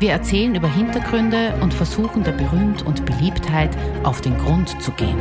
Wir 0.00 0.12
erzählen 0.12 0.54
über 0.54 0.72
Hintergründe 0.72 1.58
und 1.60 1.74
versuchen 1.74 2.22
der 2.22 2.30
Berühmt 2.30 2.82
und 2.82 3.04
Beliebtheit 3.04 3.76
auf 4.04 4.20
den 4.20 4.38
Grund 4.38 4.80
zu 4.80 4.92
gehen. 4.92 5.18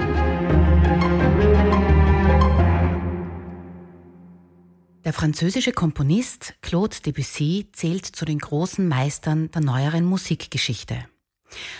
Der 5.03 5.13
französische 5.13 5.71
Komponist 5.71 6.53
Claude 6.61 6.95
Debussy 7.03 7.69
zählt 7.73 8.05
zu 8.05 8.23
den 8.23 8.37
großen 8.37 8.87
Meistern 8.87 9.49
der 9.49 9.63
neueren 9.63 10.05
Musikgeschichte. 10.05 11.07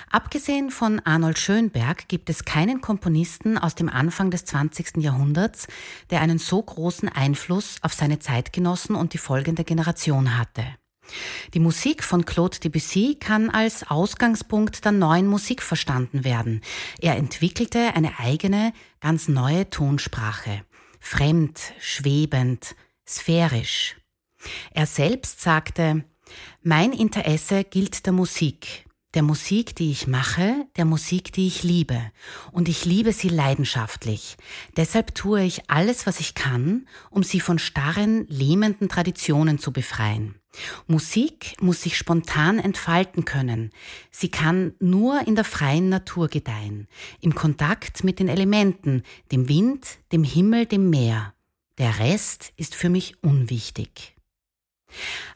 Abgesehen 0.10 0.72
von 0.72 1.00
Arnold 1.02 1.38
Schönberg 1.38 2.08
gibt 2.08 2.32
es 2.32 2.46
keinen 2.46 2.82
Komponisten 2.82 3.60
aus 3.60 3.76
dem 3.76 3.90
Anfang 3.90 4.32
des 4.32 4.46
20. 4.46 5.04
Jahrhunderts, 5.04 5.68
der 6.10 6.22
einen 6.22 6.40
so 6.40 6.64
großen 6.64 7.10
Einfluss 7.10 7.78
auf 7.84 7.94
seine 7.94 8.18
Zeitgenossen 8.18 8.96
und 8.96 9.14
die 9.14 9.20
folgende 9.20 9.64
Generation 9.64 10.40
hatte. 10.40 10.64
Die 11.54 11.60
Musik 11.60 12.04
von 12.04 12.26
Claude 12.26 12.60
Debussy 12.60 13.18
kann 13.20 13.50
als 13.50 13.90
Ausgangspunkt 13.90 14.84
der 14.86 14.92
neuen 14.92 15.28
Musik 15.28 15.62
verstanden 15.62 16.24
werden. 16.24 16.62
Er 17.00 17.16
entwickelte 17.16 17.96
eine 17.96 18.20
eigene, 18.20 18.74
ganz 19.00 19.28
neue 19.28 19.70
Tonsprache. 19.70 20.64
Fremd, 21.00 21.60
schwebend, 21.80 22.76
sphärisch. 23.08 23.96
Er 24.72 24.86
selbst 24.86 25.42
sagte, 25.42 26.04
mein 26.62 26.92
Interesse 26.92 27.64
gilt 27.64 28.06
der 28.06 28.14
Musik 28.14 28.88
der 29.18 29.24
Musik, 29.24 29.76
die 29.76 29.90
ich 29.90 30.06
mache, 30.06 30.68
der 30.76 30.86
Musik, 30.86 31.32
die 31.32 31.48
ich 31.48 31.64
liebe. 31.64 32.00
Und 32.52 32.70
ich 32.70 32.86
liebe 32.86 33.14
sie 33.14 33.30
leidenschaftlich. 33.30 34.38
Deshalb 34.76 35.16
tue 35.16 35.44
ich 35.44 35.72
alles, 35.72 36.06
was 36.06 36.20
ich 36.20 36.36
kann, 36.36 36.88
um 37.10 37.24
sie 37.24 37.40
von 37.40 37.58
starren, 37.58 38.28
lähmenden 38.28 38.90
Traditionen 38.90 39.58
zu 39.58 39.72
befreien. 39.74 40.36
Musik 40.88 41.56
muss 41.62 41.82
sich 41.82 41.98
spontan 41.98 42.60
entfalten 42.60 43.26
können. 43.26 43.72
Sie 44.12 44.30
kann 44.30 44.74
nur 44.80 45.28
in 45.28 45.36
der 45.36 45.44
freien 45.44 45.90
Natur 45.90 46.28
gedeihen, 46.28 46.88
im 47.22 47.36
Kontakt 47.36 48.04
mit 48.04 48.20
den 48.20 48.28
Elementen, 48.28 49.04
dem 49.32 49.48
Wind, 49.50 50.00
dem 50.12 50.24
Himmel, 50.24 50.66
dem 50.66 50.90
Meer. 50.90 51.34
Der 51.78 52.00
Rest 52.00 52.54
ist 52.58 52.76
für 52.76 52.90
mich 52.90 53.22
unwichtig. 53.24 54.16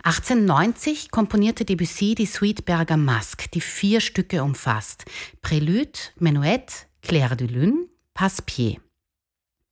1890 0.03 1.11
komponierte 1.11 1.65
Debussy 1.65 2.15
die 2.15 2.25
Suite 2.25 2.65
Bergamasque, 2.65 3.49
die 3.53 3.61
vier 3.61 4.01
Stücke 4.01 4.43
umfasst. 4.43 5.05
Prélude, 5.41 5.99
Menuett, 6.17 6.87
Claire 7.01 7.35
de 7.35 7.47
Lune, 7.47 7.87
Passepied. 8.13 8.79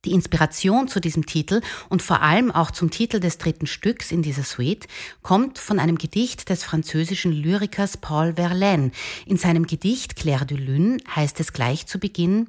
Die 0.05 0.13
Inspiration 0.13 0.87
zu 0.87 1.01
diesem 1.01 1.25
Titel 1.25 1.59
und 1.89 2.01
vor 2.01 2.21
allem 2.21 2.51
auch 2.51 2.71
zum 2.71 2.89
Titel 2.89 3.19
des 3.19 3.37
dritten 3.37 3.67
Stücks 3.67 4.11
in 4.11 4.21
dieser 4.21 4.43
Suite 4.43 4.87
kommt 5.23 5.59
von 5.59 5.77
einem 5.77 5.97
Gedicht 5.97 6.49
des 6.49 6.63
französischen 6.63 7.33
Lyrikers 7.33 7.97
Paul 7.97 8.35
Verlaine. 8.35 8.91
In 9.25 9.35
seinem 9.35 9.67
Gedicht 9.67 10.15
Claire 10.15 10.45
de 10.45 10.57
Lune 10.57 10.99
heißt 11.13 11.41
es 11.41 11.51
gleich 11.51 11.85
zu 11.85 11.99
Beginn, 11.99 12.47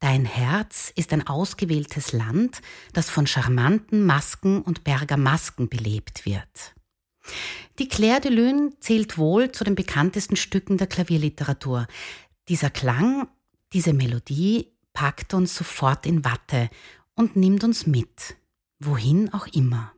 Dein 0.00 0.24
Herz 0.24 0.92
ist 0.94 1.12
ein 1.12 1.26
ausgewähltes 1.26 2.12
Land, 2.12 2.62
das 2.92 3.10
von 3.10 3.26
charmanten 3.26 4.06
Masken 4.06 4.62
und 4.62 4.84
Bergamasken 4.84 5.68
belebt 5.68 6.24
wird. 6.24 6.74
Die 7.78 7.88
Claire 7.88 8.20
de 8.20 8.30
Lune 8.30 8.72
zählt 8.80 9.18
wohl 9.18 9.50
zu 9.52 9.64
den 9.64 9.74
bekanntesten 9.74 10.36
Stücken 10.36 10.78
der 10.78 10.86
Klavierliteratur. 10.86 11.86
Dieser 12.48 12.70
Klang, 12.70 13.28
diese 13.72 13.92
Melodie 13.92 14.72
packt 14.92 15.34
uns 15.34 15.54
sofort 15.54 16.06
in 16.06 16.24
Watte 16.24 16.70
und 17.18 17.36
nimmt 17.36 17.64
uns 17.64 17.86
mit, 17.86 18.36
wohin 18.78 19.32
auch 19.34 19.48
immer. 19.48 19.92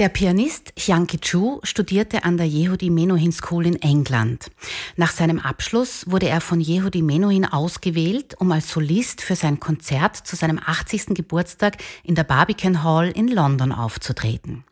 Der 0.00 0.08
Pianist 0.08 0.72
Chianki 0.76 1.18
Chu 1.18 1.60
studierte 1.62 2.24
an 2.24 2.38
der 2.38 2.46
Yehudi 2.46 2.88
Menuhin 2.88 3.32
School 3.32 3.66
in 3.66 3.76
England. 3.82 4.50
Nach 4.96 5.10
seinem 5.10 5.38
Abschluss 5.38 6.10
wurde 6.10 6.26
er 6.26 6.40
von 6.40 6.58
Yehudi 6.58 7.02
Menuhin 7.02 7.44
ausgewählt, 7.44 8.34
um 8.38 8.50
als 8.50 8.70
Solist 8.70 9.20
für 9.20 9.36
sein 9.36 9.60
Konzert 9.60 10.16
zu 10.16 10.36
seinem 10.36 10.58
80. 10.58 11.08
Geburtstag 11.08 11.76
in 12.02 12.14
der 12.14 12.24
Barbican 12.24 12.82
Hall 12.82 13.10
in 13.10 13.28
London 13.28 13.72
aufzutreten. 13.72 14.64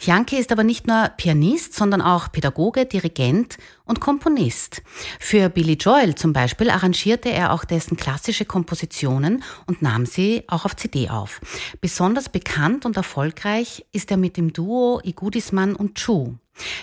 Janke 0.00 0.36
ist 0.36 0.52
aber 0.52 0.64
nicht 0.64 0.86
nur 0.86 1.10
Pianist, 1.16 1.74
sondern 1.74 2.02
auch 2.02 2.32
Pädagoge, 2.32 2.86
Dirigent 2.86 3.58
und 3.84 4.00
Komponist. 4.00 4.82
Für 5.18 5.48
Billy 5.48 5.74
Joel 5.74 6.14
zum 6.14 6.32
Beispiel 6.32 6.70
arrangierte 6.70 7.30
er 7.30 7.52
auch 7.52 7.64
dessen 7.64 7.96
klassische 7.96 8.44
Kompositionen 8.44 9.42
und 9.66 9.82
nahm 9.82 10.06
sie 10.06 10.44
auch 10.48 10.64
auf 10.64 10.76
CD 10.76 11.10
auf. 11.10 11.40
Besonders 11.80 12.28
bekannt 12.28 12.86
und 12.86 12.96
erfolgreich 12.96 13.84
ist 13.92 14.10
er 14.10 14.16
mit 14.16 14.36
dem 14.36 14.52
Duo 14.52 15.00
Igudisman 15.02 15.74
und 15.74 15.96
Chu. 15.96 16.36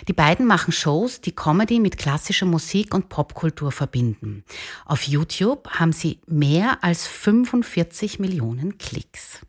Die 0.08 0.12
beiden 0.12 0.46
machen 0.46 0.72
Shows, 0.72 1.20
die 1.20 1.34
Comedy 1.34 1.80
mit 1.80 1.98
klassischer 1.98 2.46
Musik 2.46 2.94
und 2.94 3.08
Popkultur 3.08 3.72
verbinden. 3.72 4.44
Auf 4.84 5.04
YouTube 5.04 5.68
haben 5.70 5.92
sie 5.92 6.20
mehr 6.26 6.82
als 6.82 7.06
45 7.06 8.18
Millionen 8.18 8.78
Klicks. 8.78 9.40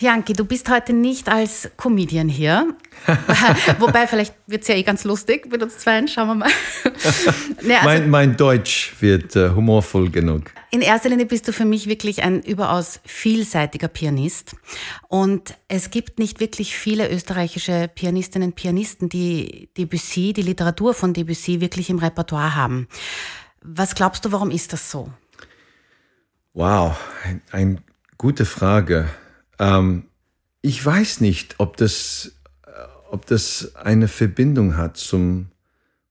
Janki, 0.00 0.32
du 0.32 0.44
bist 0.44 0.70
heute 0.70 0.92
nicht 0.92 1.28
als 1.28 1.70
Comedian 1.76 2.28
hier. 2.28 2.72
Wobei, 3.80 4.06
vielleicht 4.06 4.32
wird 4.46 4.62
es 4.62 4.68
ja 4.68 4.76
eh 4.76 4.84
ganz 4.84 5.02
lustig 5.02 5.50
mit 5.50 5.60
uns 5.60 5.78
zwei. 5.78 6.06
Schauen 6.06 6.28
wir 6.28 6.34
mal. 6.36 6.50
nee, 7.62 7.74
also, 7.74 7.84
mein, 7.84 8.08
mein, 8.08 8.36
Deutsch 8.36 8.94
wird 9.00 9.34
äh, 9.34 9.50
humorvoll 9.50 10.08
genug. 10.08 10.52
In 10.70 10.82
erster 10.82 11.08
Linie 11.08 11.26
bist 11.26 11.48
du 11.48 11.52
für 11.52 11.64
mich 11.64 11.88
wirklich 11.88 12.22
ein 12.22 12.42
überaus 12.42 13.00
vielseitiger 13.04 13.88
Pianist. 13.88 14.54
Und 15.08 15.54
es 15.66 15.90
gibt 15.90 16.20
nicht 16.20 16.38
wirklich 16.38 16.76
viele 16.76 17.10
österreichische 17.10 17.90
Pianistinnen 17.92 18.50
und 18.50 18.54
Pianisten, 18.54 19.08
die 19.08 19.68
Debussy, 19.76 20.32
die 20.32 20.42
Literatur 20.42 20.94
von 20.94 21.12
Debussy 21.12 21.60
wirklich 21.60 21.90
im 21.90 21.98
Repertoire 21.98 22.54
haben. 22.54 22.86
Was 23.62 23.96
glaubst 23.96 24.24
du, 24.24 24.30
warum 24.30 24.52
ist 24.52 24.72
das 24.72 24.92
so? 24.92 25.10
Wow, 26.54 26.96
eine 27.24 27.40
ein 27.50 27.80
gute 28.16 28.44
Frage. 28.44 29.08
Ähm, 29.58 30.04
ich 30.62 30.84
weiß 30.84 31.20
nicht, 31.20 31.56
ob 31.58 31.76
das, 31.76 32.32
äh, 32.66 32.70
ob 33.10 33.26
das 33.26 33.74
eine 33.76 34.08
Verbindung 34.08 34.76
hat 34.76 34.96
zum, 34.96 35.46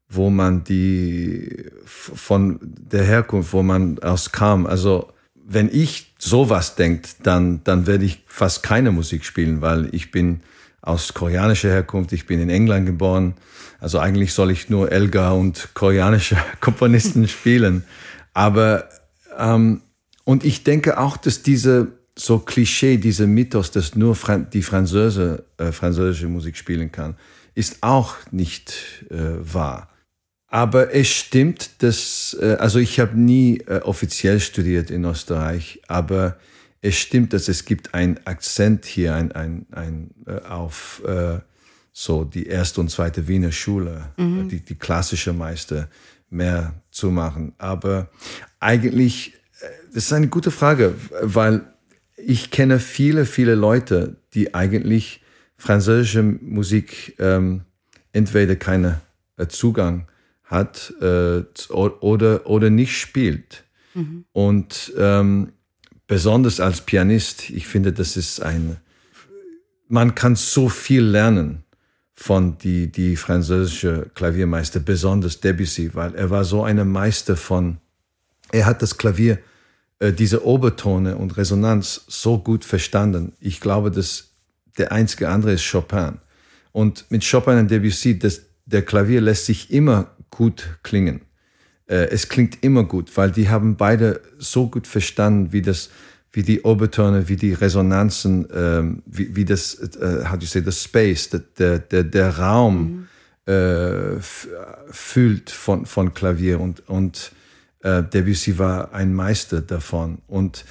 wo 0.10 0.30
man 0.30 0.64
die, 0.64 1.70
von 1.86 2.60
der 2.62 3.04
Herkunft, 3.04 3.54
wo 3.54 3.64
man 3.64 4.00
aus 4.00 4.32
kam. 4.32 4.66
Also, 4.66 5.12
wenn 5.34 5.70
ich 5.72 6.14
sowas 6.18 6.76
denkt, 6.76 7.18
dann, 7.24 7.64
dann 7.64 7.88
werde 7.88 8.06
ich 8.06 8.24
fast 8.26 8.64
keine 8.64 8.92
Musik 8.92 9.24
spielen, 9.24 9.62
weil 9.62 9.94
ich 9.94 10.12
bin 10.12 10.42
aus 10.82 11.14
koreanischer 11.14 11.70
Herkunft, 11.70 12.14
ich 12.14 12.26
bin 12.26 12.42
in 12.42 12.50
England 12.50 12.86
geboren. 12.86 13.36
Also 13.80 14.00
eigentlich 14.00 14.34
soll 14.34 14.52
ich 14.52 14.70
nur 14.70 14.92
Elgar 14.92 15.38
und 15.38 15.70
koreanische 15.74 16.38
Komponisten 16.62 17.28
spielen. 17.28 17.84
Aber, 18.34 18.88
ähm, 19.38 19.82
und 20.24 20.44
ich 20.44 20.64
denke 20.64 20.98
auch, 21.00 21.18
dass 21.18 21.44
diese 21.44 21.97
so 22.18 22.40
Klischee, 22.40 22.98
dieser 22.98 23.28
Mythos, 23.28 23.72
dass 23.72 23.96
nur 23.96 24.16
Fran 24.16 24.50
die 24.52 24.64
Französe 24.64 25.46
äh, 25.58 25.72
französische 25.72 26.28
Musik 26.28 26.58
spielen 26.58 26.92
kann, 26.92 27.16
ist 27.54 27.78
auch 27.82 28.16
nicht 28.32 29.06
äh, 29.10 29.16
wahr. 29.42 29.90
Aber 30.48 30.94
es 30.94 31.10
stimmt, 31.10 31.84
dass, 31.84 32.36
äh, 32.42 32.58
also 32.60 32.80
ich 32.80 33.00
habe 33.00 33.20
nie 33.20 33.60
äh, 33.68 33.82
offiziell 33.82 34.40
studiert 34.40 34.90
in 34.90 35.04
Österreich, 35.04 35.82
aber 35.88 36.38
es 36.82 36.96
stimmt, 36.98 37.34
dass 37.34 37.48
es 37.48 37.66
gibt 37.66 37.94
ein 37.94 38.26
Akzent 38.26 38.86
hier 38.86 39.14
ein, 39.14 39.32
ein, 39.34 39.66
ein, 39.72 40.12
äh, 40.26 40.40
auf 40.48 41.04
äh, 41.06 41.40
so 41.92 42.24
die 42.24 42.48
erste 42.48 42.82
und 42.82 42.90
zweite 42.90 43.28
Wiener 43.28 43.52
Schule, 43.52 44.10
mhm. 44.18 44.50
die, 44.50 44.62
die 44.62 44.76
klassische 44.76 45.34
Meister 45.34 45.90
mehr 46.30 46.74
zu 46.92 47.12
machen. 47.12 47.54
Aber 47.58 48.10
eigentlich, 48.60 49.34
das 49.94 50.06
ist 50.06 50.14
eine 50.14 50.28
gute 50.28 50.52
Frage, 50.52 50.94
weil 51.22 51.66
ich 52.18 52.52
kenne 52.52 52.80
viele, 52.80 53.26
viele 53.26 53.56
Leute, 53.56 54.18
die 54.34 54.54
eigentlich 54.54 55.22
französische 55.56 56.24
Musik 56.24 57.16
ähm, 57.20 57.62
entweder 58.12 58.56
keinen 58.56 58.96
äh, 59.38 59.48
Zugang 59.48 60.08
hat 60.44 60.94
äh, 61.02 61.44
oder, 61.70 62.48
oder 62.48 62.70
nicht 62.70 62.98
spielt. 62.98 63.64
Mhm. 63.94 64.26
Und 64.32 64.94
ähm, 64.98 65.54
besonders 66.08 66.60
als 66.60 66.82
Pianist, 66.82 67.50
ich 67.50 67.68
finde, 67.68 67.94
das 67.94 68.18
ist 68.18 68.42
ein, 68.42 68.78
man 69.88 70.16
kann 70.16 70.36
so 70.36 70.70
viel 70.70 71.04
lernen 71.04 71.64
von 72.14 72.58
die, 72.58 72.92
die 72.92 73.16
französische 73.16 74.10
Klaviermeister, 74.16 74.80
besonders 74.80 75.40
Debussy, 75.40 75.94
weil 75.94 76.16
er 76.16 76.30
war 76.30 76.46
so 76.46 76.64
ein 76.64 76.88
Meister 76.90 77.38
von, 77.38 77.78
er 78.52 78.66
hat 78.66 78.82
das 78.82 78.98
Klavier 78.98 79.38
äh, 80.00 80.14
diese 80.14 80.46
Obertone 80.46 81.18
und 81.18 81.38
Resonanz 81.38 82.06
so 82.08 82.38
gut 82.38 82.64
verstanden. 82.66 83.34
Ich 83.40 83.60
glaube, 83.60 83.92
dass 83.92 84.30
der 84.78 84.92
einzige 84.92 85.30
andere 85.30 85.54
ist 85.54 85.70
Chopin. 85.70 86.20
Und 86.72 87.06
mit 87.10 87.30
Chopin 87.30 87.58
und 87.58 87.72
Debussy, 87.72 88.20
das, 88.20 88.42
der 88.66 88.84
Klavier 88.84 89.22
lässt 89.22 89.48
sich 89.48 89.72
immer 89.72 90.12
gut 90.30 90.78
klingen. 90.84 91.22
Äh, 91.88 92.10
es 92.10 92.30
klingt 92.30 92.64
immer 92.64 92.84
gut, 92.84 93.16
weil 93.18 93.32
die 93.32 93.50
haben 93.50 93.76
beide 93.78 94.22
so 94.38 94.70
gut 94.70 94.86
verstanden, 94.86 95.52
wie 95.52 95.64
das, 95.64 95.90
wie 96.32 96.44
die 96.44 96.62
Obertone, 96.62 97.28
wie 97.30 97.38
die 97.38 97.54
Resonanzen, 97.54 98.48
ähm, 98.54 99.02
wie, 99.08 99.36
wie 99.36 99.46
das, 99.46 99.74
äh, 99.76 100.26
how 100.30 100.38
do 100.38 100.42
you 100.42 100.48
say, 100.48 100.62
the 100.64 100.72
space, 100.72 101.30
der, 101.58 101.80
der, 101.80 102.04
der 102.04 102.38
Raum 102.38 103.08
mhm. 103.48 103.52
äh, 103.52 104.22
fühlt 104.92 105.50
von, 105.50 105.88
von 105.88 106.14
Klavier 106.14 106.60
und, 106.60 106.88
und 106.88 107.32
äh, 107.88 108.04
Debussy 108.04 108.58
war 108.58 108.94
ein 108.94 109.14
Meister 109.14 109.62
davon. 109.62 110.20
Und 110.28 110.66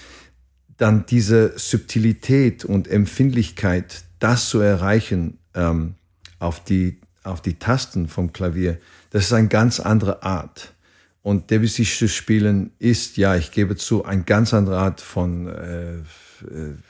dann 0.77 1.07
diese 1.07 1.59
Subtilität 1.59 2.65
und 2.65 2.89
Empfindlichkeit, 2.89 4.05
das 4.19 4.51
zu 4.51 4.61
erreichen 4.61 5.39
ähm, 5.55 5.95
auf, 6.39 6.63
die, 6.63 7.01
auf 7.23 7.41
die 7.41 7.55
Tasten 7.55 8.09
vom 8.09 8.33
Klavier, 8.33 8.79
das 9.11 9.25
ist 9.25 9.33
eine 9.33 9.49
ganz 9.49 9.81
andere 9.81 10.23
Art. 10.23 10.75
Und 11.23 11.51
Debussy 11.51 11.85
zu 11.85 12.09
spielen 12.09 12.73
ist, 12.79 13.17
ja, 13.17 13.35
ich 13.35 13.51
gebe 13.51 13.77
zu, 13.77 14.05
eine 14.05 14.23
ganz 14.23 14.53
andere 14.53 14.79
Art 14.79 15.01
von, 15.01 15.49
äh, 15.49 16.03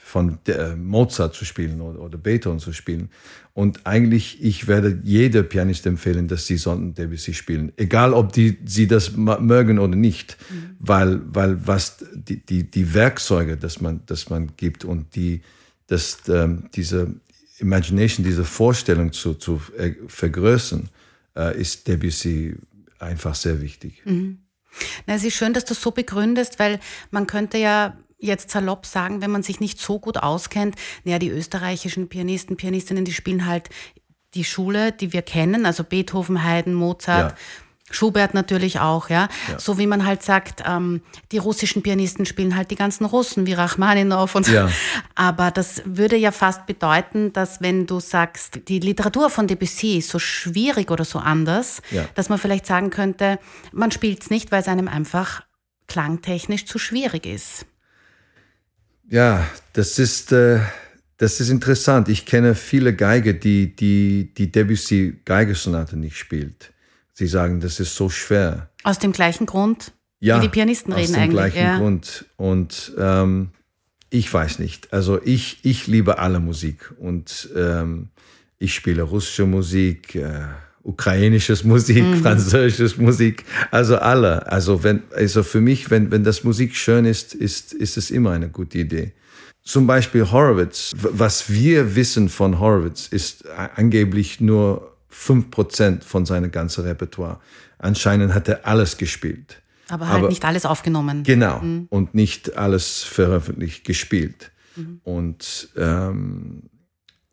von 0.02 0.38
äh, 0.48 0.74
Mozart 0.74 1.34
zu 1.34 1.44
spielen 1.44 1.80
oder, 1.80 2.00
oder 2.00 2.18
Beethoven 2.18 2.58
zu 2.58 2.72
spielen. 2.72 3.10
Und 3.54 3.86
eigentlich, 3.86 4.42
ich 4.42 4.68
werde 4.68 5.00
jeder 5.02 5.42
Pianist 5.42 5.86
empfehlen, 5.86 6.28
dass 6.28 6.46
sie 6.46 6.56
sollten 6.58 6.94
Debussy 6.94 7.32
spielen. 7.32 7.72
Egal, 7.76 8.12
ob 8.12 8.32
die, 8.32 8.58
sie 8.66 8.86
das 8.86 9.12
mögen 9.16 9.78
oder 9.78 9.96
nicht. 9.96 10.36
Mhm. 10.50 10.76
Weil, 10.78 11.20
weil 11.26 11.66
was 11.66 12.04
die, 12.14 12.44
die, 12.44 12.70
die 12.70 12.92
Werkzeuge, 12.92 13.56
das 13.56 13.80
man, 13.80 14.02
das 14.06 14.28
man 14.28 14.52
gibt 14.56 14.84
und 14.84 15.14
die, 15.16 15.40
das, 15.86 16.18
ähm, 16.28 16.68
diese 16.74 17.14
Imagination, 17.58 18.24
diese 18.24 18.44
Vorstellung 18.44 19.12
zu, 19.12 19.34
zu 19.34 19.60
äh, 19.78 19.92
vergrößern, 20.06 20.90
äh, 21.34 21.58
ist 21.58 21.88
Debussy 21.88 22.56
einfach 22.98 23.34
sehr 23.34 23.62
wichtig. 23.62 24.02
Mhm. 24.04 24.38
Na, 25.06 25.14
es 25.14 25.24
ist 25.24 25.34
schön, 25.34 25.52
dass 25.52 25.64
du 25.64 25.74
so 25.74 25.90
begründest, 25.90 26.58
weil 26.58 26.80
man 27.10 27.26
könnte 27.26 27.58
ja 27.58 27.96
jetzt 28.18 28.50
salopp 28.50 28.86
sagen, 28.86 29.20
wenn 29.20 29.30
man 29.30 29.42
sich 29.42 29.60
nicht 29.60 29.78
so 29.80 29.98
gut 29.98 30.18
auskennt, 30.18 30.76
naja, 31.04 31.18
die 31.18 31.28
österreichischen 31.28 32.08
Pianisten, 32.08 32.56
Pianistinnen, 32.56 33.04
die 33.04 33.12
spielen 33.12 33.46
halt 33.46 33.70
die 34.34 34.44
Schule, 34.44 34.92
die 34.92 35.12
wir 35.12 35.22
kennen, 35.22 35.66
also 35.66 35.84
Beethoven, 35.84 36.44
Haydn, 36.44 36.74
Mozart. 36.74 37.32
Ja. 37.32 37.36
Schubert 37.88 38.34
natürlich 38.34 38.80
auch, 38.80 39.10
ja? 39.10 39.28
ja. 39.48 39.60
So 39.60 39.78
wie 39.78 39.86
man 39.86 40.04
halt 40.04 40.20
sagt, 40.24 40.64
ähm, 40.66 41.02
die 41.30 41.38
russischen 41.38 41.82
Pianisten 41.82 42.26
spielen 42.26 42.56
halt 42.56 42.72
die 42.72 42.76
ganzen 42.76 43.04
Russen 43.04 43.46
wie 43.46 43.52
Rachmaninow 43.52 44.34
und 44.34 44.48
ja. 44.48 44.68
Aber 45.14 45.52
das 45.52 45.82
würde 45.84 46.16
ja 46.16 46.32
fast 46.32 46.66
bedeuten, 46.66 47.32
dass 47.32 47.60
wenn 47.60 47.86
du 47.86 48.00
sagst, 48.00 48.62
die 48.66 48.80
Literatur 48.80 49.30
von 49.30 49.46
Debussy 49.46 49.98
ist 49.98 50.08
so 50.08 50.18
schwierig 50.18 50.90
oder 50.90 51.04
so 51.04 51.20
anders, 51.20 51.80
ja. 51.92 52.04
dass 52.16 52.28
man 52.28 52.38
vielleicht 52.40 52.66
sagen 52.66 52.90
könnte, 52.90 53.38
man 53.70 53.92
spielt 53.92 54.20
es 54.20 54.30
nicht, 54.30 54.50
weil 54.50 54.62
es 54.62 54.68
einem 54.68 54.88
einfach 54.88 55.42
klangtechnisch 55.86 56.66
zu 56.66 56.80
schwierig 56.80 57.24
ist. 57.24 57.66
Ja, 59.08 59.46
das 59.72 59.98
ist, 59.98 60.32
äh, 60.32 60.60
das 61.16 61.40
ist 61.40 61.50
interessant. 61.50 62.08
Ich 62.08 62.26
kenne 62.26 62.54
viele 62.54 62.94
Geiger, 62.94 63.32
die, 63.32 63.74
die, 63.74 64.32
die 64.36 64.50
Debussy 64.50 65.20
Geigersonate 65.24 65.96
nicht 65.96 66.16
spielt. 66.16 66.72
Sie 67.12 67.26
sagen, 67.26 67.60
das 67.60 67.80
ist 67.80 67.94
so 67.94 68.10
schwer. 68.10 68.70
Aus 68.82 68.98
dem 68.98 69.12
gleichen 69.12 69.46
Grund, 69.46 69.92
ja, 70.20 70.36
wie 70.36 70.42
die 70.42 70.48
Pianisten 70.48 70.92
reden 70.92 71.14
eigentlich. 71.14 71.22
Aus 71.22 71.24
dem 71.24 71.30
gleichen 71.30 71.58
ja. 71.58 71.78
Grund. 71.78 72.24
Und 72.36 72.92
ähm, 72.98 73.50
ich 74.10 74.32
weiß 74.32 74.58
nicht. 74.58 74.92
Also 74.92 75.20
ich, 75.22 75.58
ich 75.62 75.86
liebe 75.86 76.18
alle 76.18 76.40
Musik 76.40 76.92
und 76.98 77.48
ähm, 77.56 78.10
ich 78.58 78.74
spiele 78.74 79.02
russische 79.02 79.46
Musik, 79.46 80.14
äh, 80.14 80.44
ukrainisches 80.86 81.64
Musik, 81.64 82.04
mhm. 82.04 82.22
französisches 82.22 82.96
Musik, 82.96 83.44
also 83.70 83.96
alle. 83.96 84.50
Also 84.50 84.84
wenn, 84.84 85.02
also 85.14 85.42
für 85.42 85.60
mich, 85.60 85.90
wenn, 85.90 86.10
wenn 86.10 86.22
das 86.22 86.44
Musik 86.44 86.76
schön 86.76 87.04
ist, 87.04 87.34
ist, 87.34 87.72
ist 87.72 87.96
es 87.96 88.10
immer 88.10 88.30
eine 88.30 88.48
gute 88.48 88.78
Idee. 88.78 89.12
Zum 89.62 89.88
Beispiel 89.88 90.30
Horowitz. 90.30 90.94
Was 90.96 91.50
wir 91.50 91.96
wissen 91.96 92.28
von 92.28 92.60
Horowitz 92.60 93.08
ist 93.08 93.48
angeblich 93.74 94.40
nur 94.40 94.96
fünf 95.08 95.50
Prozent 95.50 96.04
von 96.04 96.24
seinem 96.24 96.52
ganzen 96.52 96.84
Repertoire. 96.84 97.40
Anscheinend 97.78 98.32
hat 98.32 98.48
er 98.48 98.64
alles 98.64 98.96
gespielt. 98.96 99.60
Aber 99.88 100.08
halt 100.08 100.18
Aber, 100.18 100.28
nicht 100.28 100.44
alles 100.44 100.66
aufgenommen. 100.66 101.24
Genau. 101.24 101.58
Mhm. 101.60 101.86
Und 101.90 102.14
nicht 102.14 102.56
alles 102.56 103.02
veröffentlicht 103.02 103.84
gespielt. 103.84 104.52
Mhm. 104.76 105.00
Und 105.02 105.68
ähm, 105.76 106.62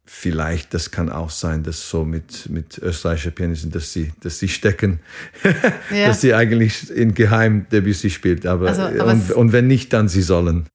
vielleicht, 0.05 0.73
das 0.73 0.91
kann 0.91 1.09
auch 1.09 1.29
sein, 1.29 1.63
dass 1.63 1.89
so 1.89 2.03
mit, 2.03 2.49
mit 2.49 2.77
österreichischer 2.77 3.31
Pianisten, 3.31 3.71
dass 3.71 3.93
sie, 3.93 4.11
dass 4.21 4.39
sie 4.39 4.49
stecken, 4.49 4.99
ja. 5.91 6.07
dass 6.07 6.21
sie 6.21 6.33
eigentlich 6.33 6.89
in 6.91 7.13
Geheim 7.13 7.67
Debussy 7.69 8.09
spielt. 8.09 8.45
Aber, 8.45 8.67
also, 8.69 8.81
aber 8.83 9.11
und, 9.11 9.31
und, 9.31 9.51
wenn 9.53 9.67
nicht, 9.67 9.93
dann 9.93 10.09
sie 10.09 10.21
sollen. 10.21 10.67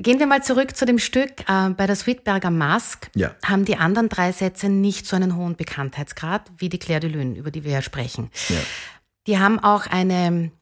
Gehen 0.00 0.20
wir 0.20 0.26
mal 0.26 0.44
zurück 0.44 0.76
zu 0.76 0.86
dem 0.86 1.00
Stück. 1.00 1.48
Äh, 1.48 1.70
bei 1.70 1.88
der 1.88 1.96
Sweetberger 1.96 2.50
Mask 2.50 3.10
ja. 3.16 3.34
haben 3.44 3.64
die 3.64 3.76
anderen 3.76 4.08
drei 4.08 4.30
Sätze 4.30 4.68
nicht 4.68 5.06
so 5.06 5.16
einen 5.16 5.36
hohen 5.36 5.56
Bekanntheitsgrad 5.56 6.52
wie 6.56 6.68
die 6.68 6.78
Claire 6.78 7.00
de 7.00 7.10
Lune, 7.10 7.36
über 7.36 7.50
die 7.50 7.64
wir 7.64 7.72
ja 7.72 7.82
sprechen. 7.82 8.30
Ja. 8.48 8.56
Die 9.26 9.38
haben 9.38 9.58
auch 9.58 9.86
eine, 9.86 10.52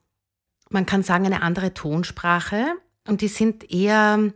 man 0.70 0.86
kann 0.86 1.02
sagen, 1.02 1.26
eine 1.26 1.42
andere 1.42 1.74
Tonsprache 1.74 2.64
und 3.06 3.20
die 3.20 3.28
sind 3.28 3.70
eher 3.70 4.32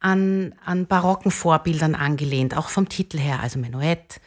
an, 0.00 0.54
an 0.64 0.86
barocken 0.86 1.30
Vorbildern 1.30 1.94
angelehnt, 1.94 2.56
auch 2.56 2.68
vom 2.68 2.88
Titel 2.88 3.18
her, 3.18 3.40
also 3.40 3.58
Menuett, 3.58 4.20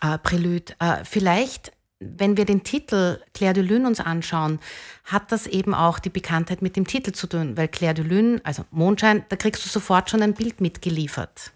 äh, 0.00 0.18
Prelude. 0.18 0.74
Äh, 0.78 1.04
vielleicht, 1.04 1.72
wenn 2.00 2.36
wir 2.36 2.44
den 2.44 2.64
Titel 2.64 3.20
Claire 3.34 3.54
de 3.54 3.62
Lune 3.62 3.86
uns 3.86 4.00
anschauen, 4.00 4.58
hat 5.04 5.30
das 5.32 5.46
eben 5.46 5.74
auch 5.74 5.98
die 5.98 6.10
Bekanntheit 6.10 6.62
mit 6.62 6.76
dem 6.76 6.86
Titel 6.86 7.12
zu 7.12 7.26
tun, 7.26 7.56
weil 7.56 7.68
Claire 7.68 7.94
de 7.94 8.04
Lune, 8.04 8.40
also 8.44 8.64
Mondschein, 8.70 9.24
da 9.28 9.36
kriegst 9.36 9.64
du 9.64 9.68
sofort 9.68 10.10
schon 10.10 10.22
ein 10.22 10.34
Bild 10.34 10.60
mitgeliefert. 10.60 11.52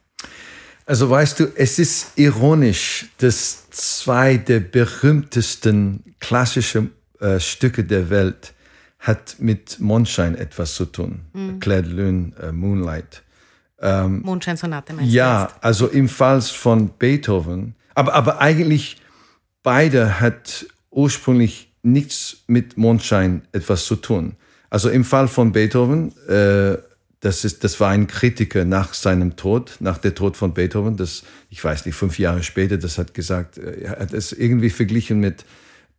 Also 0.86 1.10
weißt 1.10 1.40
du, 1.40 1.52
es 1.56 1.80
ist 1.80 2.12
ironisch, 2.16 3.06
dass 3.18 3.68
zwei 3.70 4.36
der 4.36 4.60
berühmtesten 4.60 6.14
klassischen 6.20 6.92
äh, 7.20 7.40
Stücke 7.40 7.82
der 7.82 8.08
Welt 8.08 8.54
hat 9.06 9.36
mit 9.38 9.78
Mondschein 9.78 10.34
etwas 10.34 10.74
zu 10.74 10.84
tun. 10.84 11.20
Mhm. 11.32 11.60
Claire 11.60 11.82
de 11.82 11.92
Lune, 11.92 12.32
uh, 12.42 12.52
Moonlight. 12.52 13.22
Ähm, 13.80 14.22
Mondscheinsonate 14.22 14.94
meinst 14.94 15.12
Ja, 15.12 15.48
also 15.60 15.86
im 15.86 16.08
Fall 16.08 16.42
von 16.42 16.88
Beethoven. 16.98 17.76
Aber, 17.94 18.14
aber 18.14 18.40
eigentlich 18.40 19.00
beide 19.62 20.20
hat 20.20 20.66
ursprünglich 20.90 21.72
nichts 21.82 22.38
mit 22.48 22.76
Mondschein 22.76 23.42
etwas 23.52 23.84
zu 23.84 23.96
tun. 23.96 24.34
Also 24.70 24.90
im 24.90 25.04
Fall 25.04 25.28
von 25.28 25.52
Beethoven, 25.52 26.12
äh, 26.26 26.76
das, 27.20 27.44
ist, 27.44 27.62
das 27.62 27.78
war 27.78 27.90
ein 27.90 28.08
Kritiker 28.08 28.64
nach 28.64 28.92
seinem 28.92 29.36
Tod, 29.36 29.76
nach 29.78 29.98
der 29.98 30.14
Tod 30.16 30.36
von 30.36 30.52
Beethoven, 30.52 30.96
das, 30.96 31.22
ich 31.48 31.62
weiß 31.62 31.86
nicht, 31.86 31.94
fünf 31.94 32.18
Jahre 32.18 32.42
später, 32.42 32.76
das 32.76 32.98
hat 32.98 33.14
gesagt, 33.14 33.58
äh, 33.58 33.82
er 33.82 34.00
hat 34.00 34.12
es 34.12 34.32
irgendwie 34.32 34.70
verglichen 34.70 35.20
mit 35.20 35.44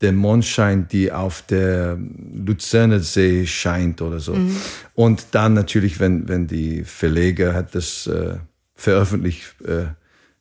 der 0.02 0.12
Mondschein, 0.12 0.88
die 0.88 1.12
auf 1.12 1.42
der 1.42 1.98
Luzerner 2.34 3.00
See 3.00 3.46
scheint 3.48 4.02
oder 4.02 4.20
so. 4.20 4.36
Mhm. 4.36 4.56
Und 4.94 5.28
dann 5.32 5.54
natürlich, 5.54 6.00
wenn, 6.00 6.28
wenn 6.28 6.48
die 6.48 6.84
Verleger 6.84 7.54
hat 7.54 7.74
das 7.74 8.06
äh, 8.08 8.36
veröffentlicht 8.76 9.56
äh, 9.66 9.86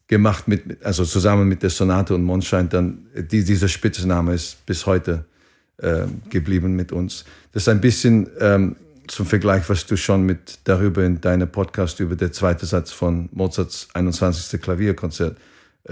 gemacht, 0.09 0.47
mit, 0.47 0.85
also 0.85 1.05
zusammen 1.05 1.49
mit 1.49 1.63
der 1.63 1.71
Sonate 1.71 2.15
und 2.15 2.23
Mondschein, 2.23 2.69
dann 2.69 3.07
die, 3.15 3.45
dieser 3.45 3.69
Spitzname 3.69 4.35
ist 4.35 4.65
bis 4.67 4.85
heute 4.85 5.25
äh, 5.79 6.07
geblieben 6.29 6.77
mit 6.77 6.93
uns. 6.93 7.25
Das 7.53 7.65
ist 7.65 7.69
ein 7.69 7.81
bisschen 7.81 8.29
ähm, 8.41 8.77
zum 9.09 9.27
Vergleich, 9.27 9.69
was 9.69 9.87
du 9.87 9.97
schon 9.97 10.25
mit 10.25 10.59
darüber 10.65 11.05
in 11.05 11.21
deinem 11.21 11.49
Podcast 11.49 12.01
über 12.01 12.17
der 12.17 12.33
zweite 12.33 12.67
Satz 12.67 12.93
von 12.93 13.29
Mozarts 13.33 13.89
21. 13.95 14.61
Klavierkonzert 14.61 15.39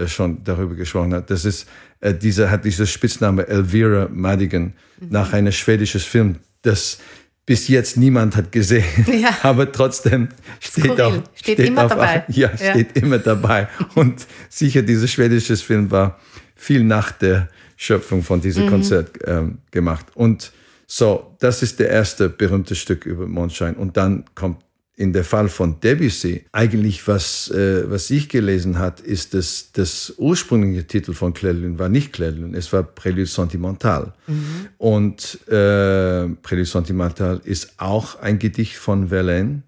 schon 0.07 0.43
darüber 0.43 0.75
gesprochen 0.75 1.13
hat. 1.13 1.29
Das 1.29 1.45
ist, 1.45 1.67
äh, 2.01 2.13
dieser 2.13 2.51
hat 2.51 2.65
dieser 2.65 2.85
Spitzname 2.85 3.47
Elvira 3.47 4.09
Madigan 4.11 4.73
mhm. 4.99 5.07
nach 5.09 5.33
einem 5.33 5.51
schwedischen 5.51 6.01
Film, 6.01 6.37
das 6.61 6.99
bis 7.45 7.67
jetzt 7.67 7.95
niemand 7.97 8.35
hat 8.35 8.51
gesehen, 8.51 8.83
ja. 9.21 9.37
aber 9.43 9.71
trotzdem 9.71 10.29
steht 10.59 10.85
Skurril. 10.85 11.01
auch 11.01 11.13
steht, 11.35 11.55
steht 11.57 11.59
immer 11.59 11.85
auf, 11.85 11.91
dabei. 11.91 12.25
Ja, 12.29 12.51
ja, 12.51 12.71
steht 12.71 12.97
immer 12.97 13.19
dabei. 13.19 13.67
Und 13.93 14.25
sicher 14.49 14.81
dieser 14.81 15.07
schwedische 15.07 15.55
Film 15.57 15.91
war 15.91 16.19
viel 16.55 16.83
nach 16.83 17.11
der 17.11 17.49
Schöpfung 17.77 18.23
von 18.23 18.41
diesem 18.41 18.65
mhm. 18.65 18.69
Konzert 18.69 19.11
ähm, 19.25 19.59
gemacht. 19.71 20.07
Und 20.15 20.51
so, 20.87 21.35
das 21.39 21.61
ist 21.61 21.79
der 21.79 21.89
erste 21.89 22.29
berühmte 22.29 22.75
Stück 22.75 23.05
über 23.05 23.27
Mondschein. 23.27 23.75
Und 23.75 23.97
dann 23.97 24.25
kommt 24.33 24.63
in 24.97 25.11
der 25.11 25.25
Fall 25.25 25.49
von 25.49 25.79
Debussy, 25.81 26.45
eigentlich 26.53 27.05
was, 27.07 27.49
äh, 27.51 27.89
was 27.89 28.09
ich 28.09 28.29
gelesen 28.29 28.79
hat, 28.79 29.01
ist, 29.01 29.33
dass 29.33 29.71
das 29.73 30.13
ursprüngliche 30.17 30.87
Titel 30.87 31.13
von 31.13 31.33
Claire 31.33 31.57
Lune 31.57 31.77
war 31.77 31.89
nicht 31.89 32.13
Claire 32.13 32.31
Lune, 32.33 32.57
es 32.57 32.71
war 32.71 32.83
Prélude 32.83 33.27
Sentimental. 33.27 34.13
Mhm. 34.27 34.67
Und 34.77 35.39
äh, 35.47 36.27
Prélude 36.41 36.65
Sentimental 36.65 37.41
ist 37.43 37.73
auch 37.77 38.19
ein 38.21 38.39
Gedicht 38.39 38.77
von 38.77 39.09
Verlaine, 39.09 39.63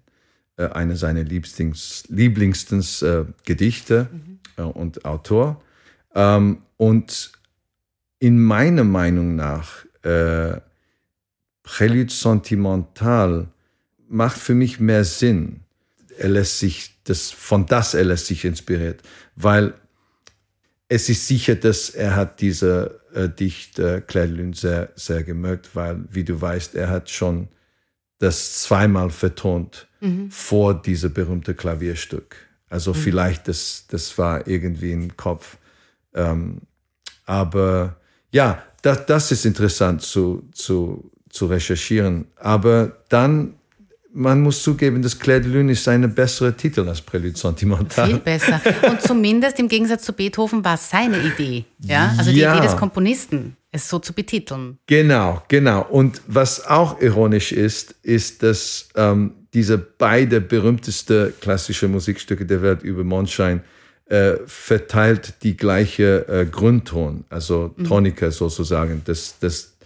äh, 0.56 0.66
einer 0.68 0.96
seiner 0.96 1.24
Lieblings, 1.24 2.04
äh, 3.02 3.24
Gedichte 3.44 4.08
mhm. 4.10 4.38
äh, 4.56 4.62
und 4.62 5.04
Autor. 5.04 5.62
Ähm, 6.14 6.62
und 6.78 7.32
in 8.18 8.42
meiner 8.42 8.84
Meinung 8.84 9.36
nach, 9.36 9.84
äh, 10.02 10.58
Prélude 11.62 12.10
Sentimental 12.10 13.48
macht 14.08 14.38
für 14.38 14.54
mich 14.54 14.80
mehr 14.80 15.04
Sinn. 15.04 15.60
Er 16.18 16.30
lässt 16.30 16.58
sich 16.58 16.94
das, 17.04 17.30
von 17.30 17.66
das 17.66 17.94
er 17.94 18.04
lässt 18.04 18.26
sich 18.26 18.44
inspiriert, 18.44 19.02
weil 19.36 19.74
es 20.88 21.08
ist 21.08 21.26
sicher, 21.26 21.54
dass 21.54 21.90
er 21.90 22.16
hat 22.16 22.40
diese 22.40 23.00
äh, 23.12 23.28
Dichter 23.28 24.00
Claire 24.00 24.28
Lune 24.28 24.54
sehr, 24.54 24.90
sehr 24.96 25.22
gemerkt, 25.22 25.74
weil, 25.74 26.04
wie 26.10 26.24
du 26.24 26.40
weißt, 26.40 26.74
er 26.74 26.88
hat 26.88 27.10
schon 27.10 27.48
das 28.18 28.62
zweimal 28.62 29.10
vertont 29.10 29.86
mhm. 30.00 30.30
vor 30.30 30.80
diesem 30.80 31.12
berühmten 31.12 31.56
Klavierstück. 31.56 32.36
Also 32.68 32.92
mhm. 32.92 32.96
vielleicht, 32.96 33.48
das, 33.48 33.84
das 33.88 34.16
war 34.18 34.46
irgendwie 34.46 34.92
im 34.92 35.16
Kopf. 35.16 35.58
Ähm, 36.14 36.62
aber 37.26 37.96
ja, 38.30 38.62
das, 38.82 39.06
das 39.06 39.30
ist 39.30 39.44
interessant 39.44 40.02
zu, 40.02 40.48
zu, 40.52 41.10
zu 41.28 41.46
recherchieren. 41.46 42.26
Aber 42.36 42.96
dann 43.08 43.57
man 44.18 44.40
muss 44.40 44.64
zugeben, 44.64 45.00
dass 45.00 45.16
Claire 45.16 45.40
de 45.40 45.52
Lune 45.52 45.72
ist 45.72 45.86
ein 45.86 46.12
besserer 46.12 46.56
Titel 46.56 46.88
als 46.88 47.00
Prélude 47.00 47.38
Sentimental. 47.38 48.08
Viel 48.08 48.18
besser. 48.18 48.60
Und 48.90 49.00
zumindest 49.00 49.60
im 49.60 49.68
Gegensatz 49.68 50.02
zu 50.02 50.12
Beethoven 50.12 50.64
war 50.64 50.74
es 50.74 50.90
seine 50.90 51.18
Idee. 51.18 51.64
Ja? 51.78 52.14
Also 52.18 52.32
die 52.32 52.38
ja. 52.38 52.56
Idee 52.56 52.66
des 52.66 52.76
Komponisten, 52.76 53.56
es 53.70 53.88
so 53.88 54.00
zu 54.00 54.12
betiteln. 54.12 54.78
Genau, 54.86 55.42
genau. 55.46 55.86
Und 55.88 56.20
was 56.26 56.66
auch 56.66 57.00
ironisch 57.00 57.52
ist, 57.52 57.94
ist, 58.02 58.42
dass 58.42 58.88
ähm, 58.96 59.34
diese 59.54 59.78
beide 59.78 60.40
berühmtesten 60.40 61.32
klassischen 61.40 61.92
Musikstücke 61.92 62.44
der 62.44 62.60
Welt 62.60 62.82
über 62.82 63.04
Mondschein 63.04 63.62
äh, 64.06 64.32
verteilt 64.46 65.34
die 65.44 65.56
gleiche 65.56 66.26
äh, 66.28 66.44
Grundton, 66.44 67.24
also. 67.28 67.68
Tonika 67.86 68.26
mhm. 68.26 68.32
sozusagen. 68.32 69.02
Das, 69.04 69.36
das 69.38 69.76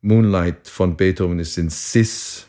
Moonlight 0.00 0.66
von 0.66 0.96
Beethoven 0.96 1.38
ist 1.40 1.58
in 1.58 1.68
Cis 1.68 2.46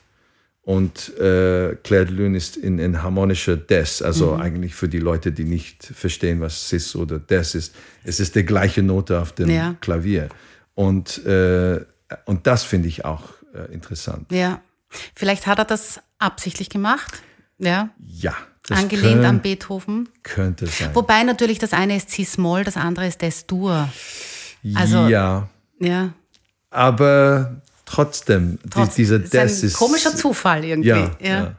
und 0.66 1.18
äh, 1.18 1.76
Claire 1.84 2.06
de 2.06 2.16
Lune 2.16 2.38
ist 2.38 2.56
in, 2.56 2.80
in 2.80 3.04
harmonischer 3.04 3.58
Des, 3.58 4.02
also 4.02 4.36
mhm. 4.36 4.42
eigentlich 4.42 4.76
für 4.76 4.88
die 4.88 5.00
Leute, 5.00 5.34
die 5.34 5.44
nicht 5.44 5.84
verstehen, 5.84 6.40
was 6.40 6.70
Cis 6.70 6.96
oder 6.96 7.20
Des 7.20 7.54
ist. 7.54 7.76
Es 8.06 8.22
ist 8.22 8.36
die 8.36 8.46
gleiche 8.46 8.82
Note 8.82 9.20
auf 9.20 9.34
dem 9.34 9.50
ja. 9.50 9.76
Klavier. 9.82 10.30
Und, 10.74 11.26
äh, 11.26 11.82
und 12.26 12.48
das 12.48 12.64
finde 12.64 12.88
ich 12.88 13.04
auch 13.04 13.24
äh, 13.54 13.74
interessant. 13.74 14.32
Ja, 14.32 14.62
vielleicht 15.14 15.48
hat 15.48 15.60
er 15.60 15.66
das 15.66 16.00
absichtlich 16.18 16.70
gemacht. 16.70 17.22
Ja. 17.58 17.90
Ja. 18.08 18.34
Angelehnt 18.70 19.16
könnt, 19.16 19.26
an 19.26 19.42
Beethoven. 19.42 20.08
Könnte 20.24 20.68
sein. 20.68 20.92
Wobei 20.94 21.24
natürlich 21.24 21.60
das 21.60 21.74
eine 21.74 21.98
ist 21.98 22.10
Cis-Moll, 22.10 22.64
das 22.64 22.78
andere 22.78 23.08
ist 23.08 23.22
Des-Dur. 23.22 23.90
Also, 24.76 25.08
ja. 25.08 25.50
Ja. 25.80 26.14
Aber 26.70 27.62
trotzdem, 27.86 28.60
Trotz, 28.70 28.96
dieser 28.96 29.18
ist 29.18 29.34
ein 29.36 29.48
ist 29.48 29.78
komischer 29.78 30.16
Zufall 30.16 30.64
irgendwie. 30.64 30.90
Ja, 30.90 31.16
ja. 31.20 31.30
ja. 31.30 31.56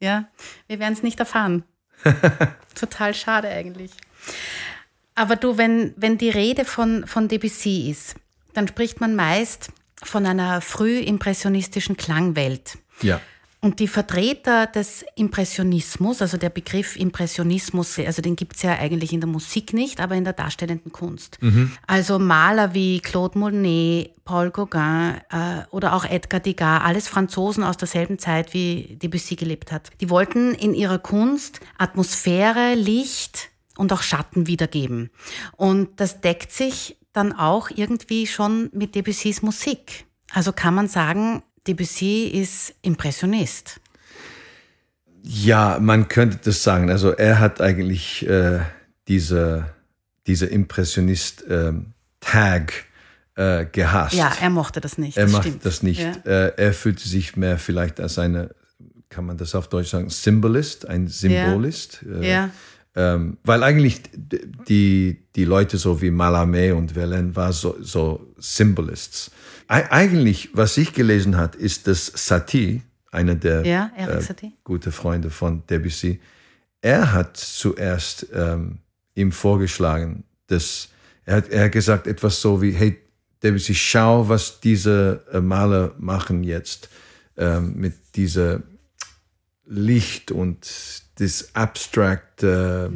ja 0.00 0.28
wir 0.66 0.78
werden 0.78 0.94
es 0.94 1.02
nicht 1.02 1.20
erfahren. 1.20 1.64
Total 2.74 3.14
schade 3.14 3.48
eigentlich. 3.48 3.92
Aber 5.14 5.36
du, 5.36 5.58
wenn, 5.58 5.92
wenn 5.96 6.18
die 6.18 6.30
Rede 6.30 6.64
von, 6.64 7.06
von 7.06 7.28
Debussy 7.28 7.90
ist, 7.90 8.14
dann 8.54 8.68
spricht 8.68 9.00
man 9.00 9.14
meist 9.14 9.70
von 10.02 10.24
einer 10.26 10.60
früh 10.60 10.98
impressionistischen 10.98 11.96
Klangwelt. 11.96 12.78
Ja. 13.02 13.20
Und 13.62 13.78
die 13.78 13.88
Vertreter 13.88 14.66
des 14.66 15.04
Impressionismus, 15.16 16.22
also 16.22 16.38
der 16.38 16.48
Begriff 16.48 16.96
Impressionismus, 16.96 17.98
also 17.98 18.22
den 18.22 18.34
gibt 18.34 18.56
es 18.56 18.62
ja 18.62 18.78
eigentlich 18.78 19.12
in 19.12 19.20
der 19.20 19.28
Musik 19.28 19.74
nicht, 19.74 20.00
aber 20.00 20.14
in 20.14 20.24
der 20.24 20.32
darstellenden 20.32 20.92
Kunst. 20.92 21.36
Mhm. 21.42 21.70
Also 21.86 22.18
Maler 22.18 22.72
wie 22.72 23.00
Claude 23.00 23.38
Monet, 23.38 24.14
Paul 24.24 24.50
Gauguin 24.50 25.20
äh, 25.30 25.64
oder 25.70 25.92
auch 25.92 26.06
Edgar 26.06 26.40
Degas, 26.40 26.82
alles 26.82 27.06
Franzosen 27.06 27.62
aus 27.62 27.76
derselben 27.76 28.18
Zeit, 28.18 28.54
wie 28.54 28.96
Debussy 29.02 29.36
gelebt 29.36 29.72
hat. 29.72 29.90
Die 30.00 30.08
wollten 30.08 30.54
in 30.54 30.72
ihrer 30.72 30.98
Kunst 30.98 31.60
Atmosphäre, 31.76 32.74
Licht 32.74 33.50
und 33.76 33.92
auch 33.92 34.02
Schatten 34.02 34.46
wiedergeben. 34.46 35.10
Und 35.56 36.00
das 36.00 36.22
deckt 36.22 36.52
sich 36.52 36.96
dann 37.12 37.34
auch 37.34 37.68
irgendwie 37.68 38.26
schon 38.26 38.70
mit 38.72 38.94
Debussys 38.94 39.42
Musik. 39.42 40.06
Also 40.32 40.52
kann 40.52 40.74
man 40.74 40.88
sagen, 40.88 41.42
Debussy 41.66 42.24
ist 42.24 42.74
Impressionist. 42.82 43.80
Ja, 45.22 45.78
man 45.80 46.08
könnte 46.08 46.38
das 46.44 46.62
sagen. 46.62 46.90
Also 46.90 47.10
er 47.10 47.40
hat 47.40 47.60
eigentlich 47.60 48.26
äh, 48.26 48.60
diese, 49.08 49.66
diese 50.26 50.46
Impressionist-Tag 50.46 52.72
ähm, 53.36 53.36
äh, 53.36 53.66
gehasst. 53.70 54.14
Ja, 54.14 54.32
er 54.40 54.50
mochte 54.50 54.80
das 54.80 54.98
nicht. 54.98 55.16
Er 55.16 55.24
das 55.24 55.32
macht 55.32 55.44
stimmt. 55.44 55.66
das 55.66 55.82
nicht. 55.82 56.00
Ja. 56.00 56.12
Äh, 56.24 56.52
er 56.56 56.72
fühlte 56.72 57.08
sich 57.08 57.36
mehr 57.36 57.58
vielleicht 57.58 58.00
als 58.00 58.18
eine, 58.18 58.54
kann 59.08 59.26
man 59.26 59.36
das 59.36 59.54
auf 59.54 59.68
Deutsch 59.68 59.90
sagen, 59.90 60.08
Symbolist, 60.08 60.88
ein 60.88 61.08
Symbolist. 61.08 62.04
Ja. 62.06 62.20
Äh, 62.20 62.30
ja. 62.30 62.50
Ähm, 62.96 63.38
weil 63.44 63.62
eigentlich 63.62 64.02
die, 64.68 65.22
die 65.36 65.44
Leute 65.44 65.78
so 65.78 66.02
wie 66.02 66.10
Mallarmé 66.10 66.72
und 66.72 66.90
Verlaine 66.92 67.36
waren 67.36 67.52
so, 67.52 67.76
so 67.80 68.34
Symbolists. 68.38 69.30
Eigentlich, 69.70 70.50
was 70.52 70.76
ich 70.76 70.94
gelesen 70.94 71.36
hat, 71.36 71.54
ist, 71.54 71.86
dass 71.86 72.06
Satie, 72.06 72.82
einer 73.12 73.36
der 73.36 73.64
Ja, 73.64 73.92
äh, 73.96 74.20
gute 74.64 74.90
Freunde 74.90 75.30
von 75.30 75.64
Debussy. 75.68 76.20
Er 76.80 77.12
hat 77.12 77.36
zuerst 77.36 78.26
ähm, 78.34 78.78
ihm 79.14 79.30
vorgeschlagen, 79.30 80.24
dass 80.48 80.88
er 81.24 81.36
hat, 81.36 81.50
er 81.50 81.66
hat 81.66 81.72
gesagt 81.72 82.08
etwas 82.08 82.40
so 82.40 82.60
wie, 82.60 82.72
hey 82.72 82.98
Debussy, 83.44 83.76
schau, 83.76 84.28
was 84.28 84.58
diese 84.58 85.24
äh, 85.32 85.40
Maler 85.40 85.94
machen 85.98 86.42
jetzt 86.42 86.88
ähm, 87.36 87.74
mit 87.76 87.94
dieser 88.16 88.62
Licht 89.66 90.32
und 90.32 90.68
das 91.14 91.54
Abstract 91.54 92.42
äh, 92.42 92.88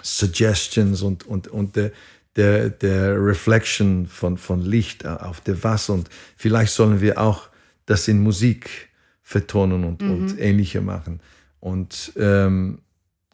Suggestions 0.00 1.02
und, 1.02 1.26
und, 1.26 1.48
und 1.48 1.74
der, 1.74 1.90
der, 2.36 2.70
der 2.70 3.22
Reflection 3.24 4.06
von, 4.06 4.38
von 4.38 4.60
Licht 4.62 5.06
auf 5.06 5.40
der 5.40 5.62
Wasser. 5.64 5.94
Und 5.94 6.08
vielleicht 6.36 6.72
sollen 6.72 7.00
wir 7.00 7.20
auch 7.20 7.48
das 7.86 8.08
in 8.08 8.22
Musik 8.22 8.88
vertonen 9.22 9.84
und, 9.84 10.02
und 10.02 10.38
ähnliche 10.38 10.80
machen. 10.80 11.20
Und 11.60 12.12
ähm, 12.16 12.80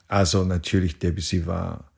also 0.07 0.45
natürlich 0.45 0.99
Debussy 0.99 1.47
war 1.47 1.90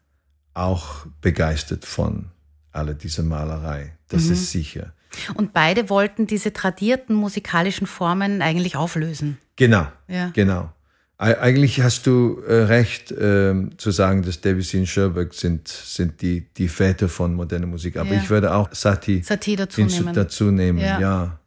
auch 0.54 1.06
begeistert 1.20 1.84
von 1.84 2.26
aller 2.72 2.94
dieser 2.94 3.22
Malerei. 3.22 3.92
Das 4.08 4.26
ist 4.26 4.50
sicher. 4.50 4.92
Und 5.34 5.52
beide 5.52 5.88
wollten 5.90 6.26
diese 6.26 6.52
tradierten 6.52 7.14
musikalischen 7.16 7.86
Formen 7.86 8.42
eigentlich 8.42 8.76
auflösen. 8.76 9.38
Genau, 9.56 9.86
Ja. 10.08 10.30
genau. 10.34 10.72
Ei- 11.22 11.38
Eigentlich 11.38 11.82
hast 11.82 12.06
du 12.06 12.40
äh, 12.48 12.54
recht 12.64 13.12
ähm, 13.18 13.72
zu 13.76 13.90
sagen, 13.90 14.22
dass 14.22 14.40
Debussy 14.40 14.78
und 14.78 14.86
Scherberg 14.86 15.34
sind, 15.34 15.68
sind 15.68 16.22
die, 16.22 16.46
die 16.56 16.68
Väter 16.68 17.08
von 17.10 17.34
moderner 17.34 17.66
Musik. 17.66 17.96
Aber 17.98 18.14
Ja. 18.14 18.20
ich 18.22 18.30
würde 18.30 18.54
auch 18.54 18.68
Satie, 18.72 19.22
Satie 19.22 19.56
dazu 19.56 19.82
nehmen. 19.82 20.14
dazu 20.14 20.44
nehmen. 20.50 20.78
Ja. 20.78 20.98
Ja. 20.98 21.38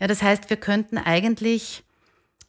Ja, 0.00 0.06
das 0.06 0.22
heißt, 0.22 0.48
wir 0.48 0.56
könnten 0.56 0.96
eigentlich 0.96 1.82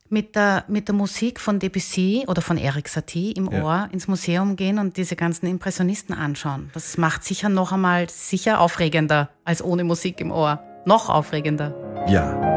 mit 0.10 0.36
der, 0.36 0.63
mit 0.67 0.88
der 0.88 0.96
Musik 0.96 1.39
von 1.39 1.60
Debussy 1.60 2.24
oder 2.27 2.41
von 2.41 2.57
Eric 2.57 2.88
Satie 2.89 3.31
im 3.34 3.51
Ja. 3.51 3.63
Ohr 3.63 3.89
ins 3.91 4.07
Museum 4.07 4.55
gehen 4.55 4.77
und 4.79 4.96
diese 4.98 5.15
ganzen 5.15 5.48
Impressionisten 5.48 6.13
anschauen. 6.15 6.69
Das 6.74 6.96
macht 6.98 7.24
sicher 7.24 7.50
noch 7.50 7.72
einmal 7.74 8.07
sicher 8.10 8.62
aufregender 8.62 9.29
als 9.43 9.62
ohne 9.63 9.84
Musik 9.84 10.22
im 10.22 10.31
Ohr. 10.31 10.62
Noch 10.86 11.10
aufregender. 11.10 11.74
ja. 12.07 12.57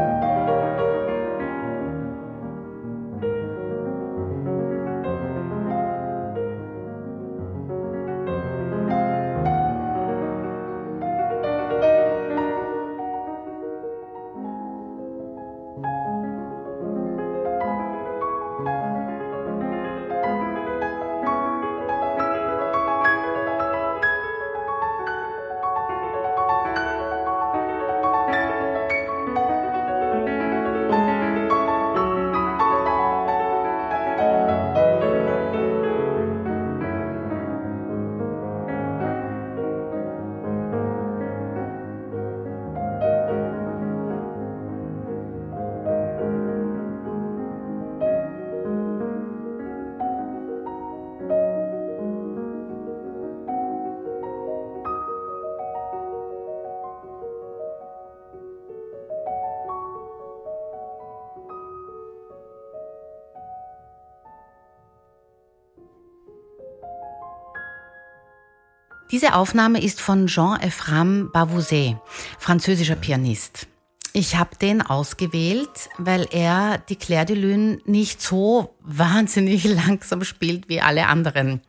Diese 69.11 69.35
Aufnahme 69.35 69.83
ist 69.83 69.99
von 69.99 70.27
Jean-Ephraim 70.27 71.31
Bavouzet, 71.33 71.97
französischer 72.39 72.95
Pianist. 72.95 73.67
Ich 74.13 74.37
habe 74.37 74.55
den 74.55 74.81
ausgewählt, 74.81 75.89
weil 75.97 76.27
er 76.31 76.77
die 76.77 76.95
Claire 76.95 77.25
de 77.25 77.35
Lune 77.35 77.79
nicht 77.85 78.21
so 78.21 78.75
wahnsinnig 78.79 79.63
langsam 79.87 80.23
spielt 80.23 80.69
wie 80.69 80.79
alle 80.79 81.07
anderen 81.07 81.61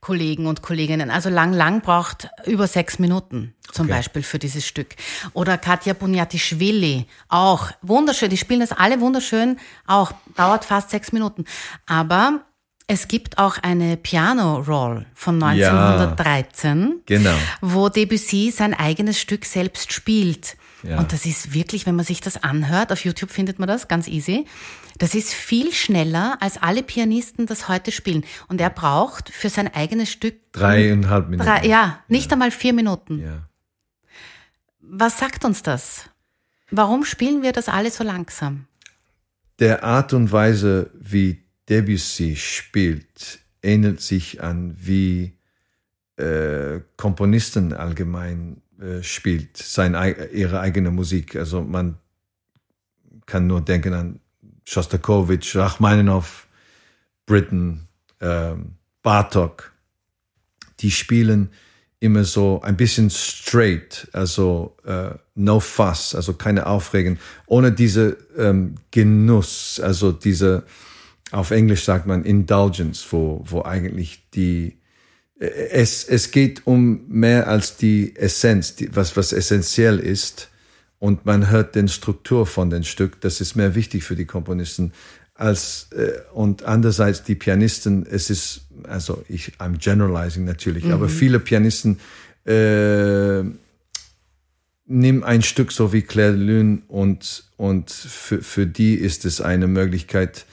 Kollegen 0.00 0.46
und 0.46 0.62
Kolleginnen. 0.62 1.10
Also 1.10 1.28
lang, 1.28 1.52
lang 1.52 1.80
braucht 1.80 2.28
über 2.44 2.68
sechs 2.68 3.00
Minuten 3.00 3.54
zum 3.72 3.86
Okay. 3.86 3.96
Beispiel 3.96 4.22
für 4.22 4.38
dieses 4.38 4.64
Stück. 4.64 4.94
Oder 5.32 5.58
Katja 5.58 5.92
Bunyatischvili, 5.92 7.06
auch 7.28 7.72
wunderschön. 7.82 8.30
Die 8.30 8.36
spielen 8.36 8.60
das 8.60 8.72
alle 8.72 9.00
wunderschön, 9.00 9.58
auch 9.86 10.12
dauert 10.36 10.64
fast 10.64 10.90
sechs 10.90 11.12
Minuten. 11.12 11.44
Aber 11.86 12.42
es 12.88 13.08
gibt 13.08 13.38
auch 13.38 13.58
eine 13.58 13.96
Piano-Roll 13.96 15.06
von 15.14 15.40
Ja. 15.40 15.46
1913 15.48 17.02
Genau. 17.06 17.34
wo 17.60 17.88
Debussy 17.88 18.50
sein 18.50 18.74
eigenes 18.74 19.18
Stück 19.20 19.44
selbst 19.44 19.92
spielt. 19.92 20.56
Ja. 20.82 20.98
Und 20.98 21.12
das 21.12 21.26
ist 21.26 21.52
wirklich, 21.52 21.84
wenn 21.86 21.96
man 21.96 22.04
sich 22.04 22.20
das 22.20 22.42
anhört, 22.44 22.92
auf 22.92 23.04
YouTube 23.04 23.30
findet 23.30 23.58
man 23.58 23.66
das 23.66 23.88
ganz 23.88 24.06
easy. 24.06 24.46
Das 24.98 25.14
ist 25.14 25.32
viel 25.34 25.72
schneller, 25.72 26.38
als 26.40 26.58
alle 26.62 26.82
Pianisten 26.82 27.46
das 27.46 27.68
heute 27.68 27.90
spielen. 27.90 28.24
Und 28.48 28.60
er 28.60 28.70
braucht 28.70 29.30
für 29.30 29.48
sein 29.50 29.72
eigenes 29.74 30.10
Stück 30.10 30.36
Dreieinhalb 30.52 31.28
Minuten. 31.28 31.48
drei, 31.48 31.66
ja, 31.66 31.98
nicht 32.08 32.32
einmal 32.32 32.50
vier 32.50 32.72
Minuten. 32.72 33.18
ja. 33.20 33.48
Was 34.88 35.18
sagt 35.18 35.44
uns 35.44 35.62
das? 35.64 36.08
Warum 36.70 37.04
spielen 37.04 37.42
wir 37.42 37.50
das 37.52 37.68
alle 37.68 37.90
so 37.90 38.04
langsam? 38.04 38.66
Der 39.58 39.82
Art 39.82 40.12
und 40.12 40.30
Weise, 40.30 40.90
wie 40.94 41.42
Debussy 41.68 42.36
spielt, 42.36 43.40
ähnelt 43.62 44.00
sich 44.00 44.42
an, 44.42 44.76
wie 44.80 45.32
äh, 46.16 46.80
Komponisten 46.96 47.72
allgemein 47.72 48.62
äh, 48.80 49.02
spielt, 49.02 49.56
sein, 49.56 49.94
ei- 49.94 50.28
ihre 50.32 50.60
eigene 50.60 50.90
Musik. 50.90 51.36
Also 51.36 51.62
man 51.62 51.98
kann 53.26 53.46
nur 53.46 53.60
denken 53.60 53.92
an 53.94 54.20
Shostakovich, 54.64 55.56
Rachmaninoff, 55.56 56.46
Britten, 57.26 57.88
ähm, 58.20 58.76
Bartok. 59.02 59.72
Die 60.80 60.90
spielen 60.90 61.50
immer 61.98 62.24
so 62.24 62.60
ein 62.62 62.76
bisschen 62.76 63.10
straight, 63.10 64.08
also 64.12 64.76
äh, 64.84 65.10
no 65.34 65.60
fuss, 65.60 66.14
also 66.14 66.34
keine 66.34 66.66
Aufregung, 66.66 67.18
ohne 67.46 67.72
diese 67.72 68.18
ähm, 68.36 68.74
Genuss, 68.90 69.80
also 69.80 70.12
diese, 70.12 70.64
auf 71.36 71.50
Englisch 71.50 71.84
sagt 71.84 72.06
man 72.06 72.24
Indulgence, 72.24 73.06
wo, 73.10 73.44
wo 73.44 73.62
eigentlich 73.62 74.22
die, 74.34 74.78
es, 75.38 76.02
es 76.04 76.30
geht 76.30 76.66
um 76.66 77.06
mehr 77.08 77.46
als 77.46 77.76
die 77.76 78.16
Essenz, 78.16 78.74
die, 78.74 78.94
was, 78.96 79.16
was 79.18 79.32
essentiell 79.32 79.98
ist. 79.98 80.48
Und 80.98 81.26
man 81.26 81.50
hört 81.50 81.74
den 81.74 81.88
Struktur 81.88 82.46
von 82.46 82.70
den 82.70 82.84
Stück. 82.84 83.20
Das 83.20 83.42
ist 83.42 83.54
mehr 83.54 83.74
wichtig 83.74 84.02
für 84.02 84.16
die 84.16 84.24
Komponisten 84.24 84.92
als, 85.34 85.88
äh, 85.92 86.12
und 86.32 86.62
andererseits 86.62 87.22
die 87.22 87.34
Pianisten. 87.34 88.06
Es 88.06 88.30
ist, 88.30 88.62
also 88.84 89.22
ich, 89.28 89.52
I'm 89.58 89.76
generalizing 89.76 90.46
natürlich, 90.46 90.86
aber 90.86 91.10
viele 91.10 91.38
Pianisten, 91.38 92.00
äh, 92.46 93.42
nimm 94.86 95.22
ein 95.22 95.42
Stück 95.42 95.70
so 95.70 95.92
wie 95.92 96.00
Claire 96.00 96.32
Lune 96.32 96.78
und, 96.88 97.44
und 97.58 97.90
für, 97.90 98.40
für 98.40 98.66
die 98.66 98.94
ist 98.94 99.26
es 99.26 99.42
eine 99.42 99.66
Möglichkeit, 99.66 100.46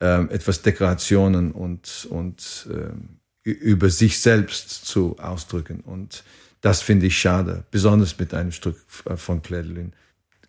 ähm, 0.00 0.28
etwas 0.30 0.62
Dekorationen 0.62 1.52
und, 1.52 2.06
und 2.10 2.68
ü- 2.70 3.50
über 3.50 3.90
sich 3.90 4.20
selbst 4.20 4.86
zu 4.86 5.16
ausdrücken. 5.18 5.80
Und 5.80 6.24
das 6.60 6.82
finde 6.82 7.06
ich 7.06 7.18
schade, 7.18 7.64
besonders 7.70 8.18
mit 8.18 8.32
einem 8.34 8.52
Stück 8.52 8.78
äh, 9.04 9.16
von 9.16 9.42
Claire 9.42 9.64
de 9.64 9.72
Lune. 9.74 9.92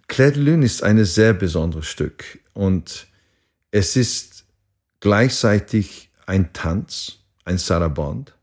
Claire 0.08 0.31
de 0.31 0.43
Lune 0.43 0.65
ist 0.65 0.84
ein 0.84 1.03
sehr 1.03 1.34
besonderes 1.34 1.88
Stück 1.88 2.39
und 2.53 3.08
es 3.71 3.95
ist 3.95 4.45
gleichzeitig 4.99 6.10
ein 6.25 6.53
Tanz, 6.53 7.17
ein 7.43 7.58
Saraband 7.58 8.34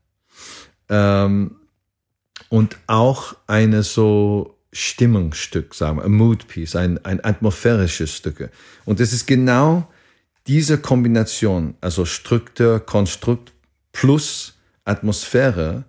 ähm, 0.89 1.55
und 2.49 2.77
auch 2.87 3.35
eine 3.47 3.83
so 3.83 4.57
Stimmungsstück, 4.71 5.73
sagen 5.73 5.97
wir, 5.97 6.05
ein 6.05 6.11
Mood 6.11 6.47
Piece, 6.47 6.75
ein, 6.75 7.03
ein 7.05 7.23
atmosphärisches 7.23 8.15
Stück. 8.15 8.49
Und 8.85 8.99
es 8.99 9.13
ist 9.13 9.25
genau 9.25 9.91
diese 10.47 10.77
Kombination, 10.77 11.75
also 11.81 12.05
Struktur, 12.05 12.79
Konstrukt 12.79 13.53
plus 13.91 14.55
Atmosphäre, 14.83 15.85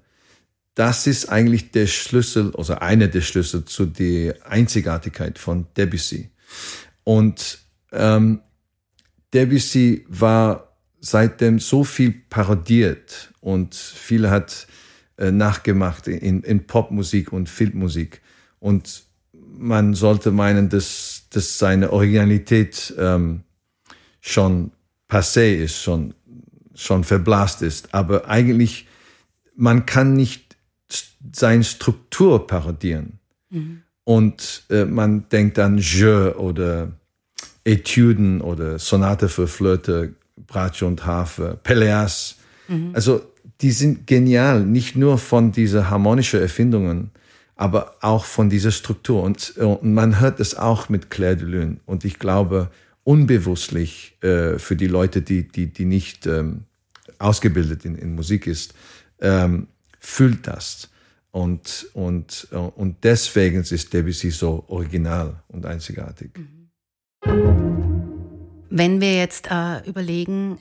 das 0.75 1.07
ist 1.07 1.29
eigentlich 1.29 1.71
der 1.71 1.87
Schlüssel, 1.87 2.53
also 2.57 2.75
einer 2.75 3.09
der 3.09 3.21
Schlüssel 3.21 3.65
zu 3.65 3.87
der 3.87 4.37
Einzigartigkeit 4.47 5.39
von 5.39 5.67
Debussy. 5.77 6.31
Und 7.05 7.59
ähm, 7.93 8.41
Debussy 9.33 10.05
war 10.09 10.77
seitdem 11.01 11.59
so 11.59 11.85
viel 11.85 12.13
parodiert 12.29 13.33
und 13.41 13.75
viele 13.75 14.31
hat 14.31 14.67
äh, 15.17 15.31
nachgemacht 15.31 16.09
in, 16.09 16.43
in 16.43 16.67
Popmusik 16.67 17.33
und 17.33 17.49
Filmmusik. 17.49 18.21
Und 18.59 19.05
man 19.33 19.95
sollte 19.95 20.33
meinen, 20.33 20.69
dass, 20.71 21.25
dass 21.31 21.59
seine 21.59 21.93
Originalität 21.93 22.95
ähm, 22.99 23.45
schon 24.27 24.71
passé 25.07 25.55
ist, 25.55 25.83
schon, 25.83 26.15
schon 26.75 27.05
verblasst 27.05 27.61
ist. 27.61 27.93
Aber 27.93 28.27
eigentlich, 28.27 28.87
man 29.55 29.85
kann 29.85 30.15
nicht 30.15 30.57
seine 31.33 31.63
Struktur 31.63 32.47
parodieren. 32.47 33.19
Mhm. 33.51 33.83
Und 34.05 34.65
äh, 34.71 34.87
man 34.87 35.29
denkt 35.29 35.59
an 35.59 35.77
Je 35.79 36.33
oder 36.33 36.93
Etüden 37.65 38.41
oder 38.41 38.79
Sonate 38.79 39.29
für 39.29 39.47
Flöte, 39.47 40.15
Bratsche 40.47 40.87
und 40.87 41.05
Harfe, 41.05 41.59
Peleas. 41.63 42.37
Mhm. 42.69 42.91
Also 42.95 43.23
die 43.61 43.73
sind 43.73 44.07
genial, 44.07 44.65
nicht 44.65 44.97
nur 44.97 45.19
von 45.19 45.53
dieser 45.53 45.91
harmonischen 45.91 46.41
Erfindungen, 46.41 47.11
aber 47.57 47.97
auch 48.01 48.25
von 48.25 48.49
dieser 48.49 48.71
Struktur. 48.71 49.23
Und, 49.23 49.57
und 49.59 49.95
man 49.95 50.19
hört 50.19 50.41
es 50.41 50.57
auch 50.57 50.89
mit 50.89 51.11
Claire 51.11 51.37
de 51.37 51.47
Lune. 51.47 51.77
Und 51.85 52.07
ich 52.07 52.19
glaube, 52.19 52.71
unbewusstlich 53.05 54.17
äh, 54.23 54.59
für 54.59 54.77
die 54.77 54.87
Leute, 54.87 55.23
die, 55.23 55.47
die, 55.47 55.73
die 55.73 55.85
nicht 55.85 56.27
ähm, 56.27 56.65
ausgebildet 57.19 57.85
in, 57.85 57.97
in 57.97 58.15
Musik 58.15 58.47
ist, 58.47 58.75
ähm, 59.21 59.69
fühlt 60.01 60.47
das. 60.47 60.91
Und, 61.31 61.89
und, 61.95 62.49
äh, 62.53 62.57
und 62.57 63.03
deswegen 63.05 63.61
ist 63.61 63.93
Debussy 63.93 64.31
so 64.31 64.65
original 64.69 65.43
und 65.49 65.67
einzigartig. 65.67 66.31
Wenn 68.71 69.01
wir 69.01 69.17
jetzt 69.17 69.49
äh, 69.51 69.81
überlegen, 69.89 70.59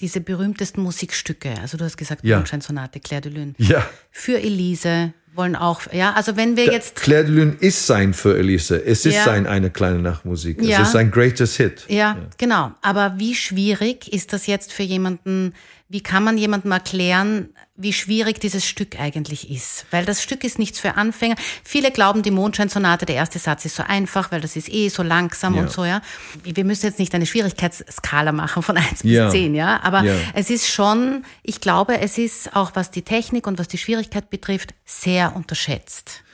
diese 0.00 0.20
berühmtesten 0.20 0.82
Musikstücke, 0.82 1.58
also 1.60 1.76
du 1.76 1.84
hast 1.84 1.96
gesagt, 1.96 2.24
ja. 2.24 2.36
Mondscheinsonate, 2.36 3.00
Claire 3.00 3.22
de 3.22 3.32
Lune, 3.32 3.54
ja. 3.58 3.86
für 4.10 4.38
Elise, 4.40 5.14
wollen 5.36 5.56
auch, 5.56 5.82
ja, 5.92 6.12
also 6.12 6.36
wenn 6.36 6.56
wir 6.56 6.66
jetzt. 6.66 6.96
Claire 6.96 7.24
de 7.24 7.34
Lune 7.34 7.56
ist 7.60 7.86
sein 7.86 8.14
für 8.14 8.36
Elise. 8.38 8.84
Es 8.84 9.06
ist 9.06 9.14
ja. 9.14 9.24
sein 9.24 9.46
eine 9.46 9.70
kleine 9.70 9.98
Nachtmusik. 9.98 10.62
Ja. 10.62 10.80
Es 10.80 10.88
ist 10.88 10.92
sein 10.92 11.10
greatest 11.10 11.56
Hit. 11.56 11.84
Ja, 11.88 11.96
ja, 11.96 12.16
genau. 12.38 12.72
Aber 12.82 13.14
wie 13.18 13.34
schwierig 13.34 14.12
ist 14.12 14.32
das 14.32 14.46
jetzt 14.46 14.72
für 14.72 14.82
jemanden, 14.82 15.54
wie 15.88 16.00
kann 16.00 16.24
man 16.24 16.36
jemandem 16.36 16.72
erklären, 16.72 17.50
wie 17.76 17.92
schwierig 17.92 18.40
dieses 18.40 18.66
Stück 18.66 18.98
eigentlich 18.98 19.50
ist? 19.50 19.86
Weil 19.92 20.04
das 20.04 20.20
Stück 20.20 20.42
ist 20.42 20.58
nichts 20.58 20.80
für 20.80 20.96
Anfänger. 20.96 21.36
Viele 21.62 21.92
glauben, 21.92 22.22
die 22.22 22.32
Mondscheinsonate, 22.32 23.06
der 23.06 23.14
erste 23.14 23.38
Satz 23.38 23.64
ist 23.64 23.76
so 23.76 23.84
einfach, 23.84 24.32
weil 24.32 24.40
das 24.40 24.56
ist 24.56 24.68
eh 24.68 24.88
so 24.88 25.04
langsam 25.04 25.54
ja. 25.54 25.62
und 25.62 25.70
so, 25.70 25.84
ja. 25.84 26.02
Wir 26.42 26.64
müssen 26.64 26.86
jetzt 26.86 26.98
nicht 26.98 27.14
eine 27.14 27.26
Schwierigkeitsskala 27.26 28.32
machen 28.32 28.62
von 28.64 28.76
eins 28.76 29.02
ja. 29.04 29.24
bis 29.24 29.32
zehn, 29.32 29.54
ja. 29.54 29.80
Aber 29.82 30.02
ja. 30.02 30.14
es 30.34 30.50
ist 30.50 30.66
schon, 30.66 31.24
ich 31.44 31.60
glaube, 31.60 32.00
es 32.00 32.18
ist 32.18 32.56
auch, 32.56 32.72
was 32.74 32.90
die 32.90 33.02
Technik 33.02 33.46
und 33.46 33.58
was 33.60 33.68
die 33.68 33.78
Schwierigkeit 33.78 34.28
betrifft, 34.28 34.74
sehr 34.84 35.36
unterschätzt. 35.36 36.24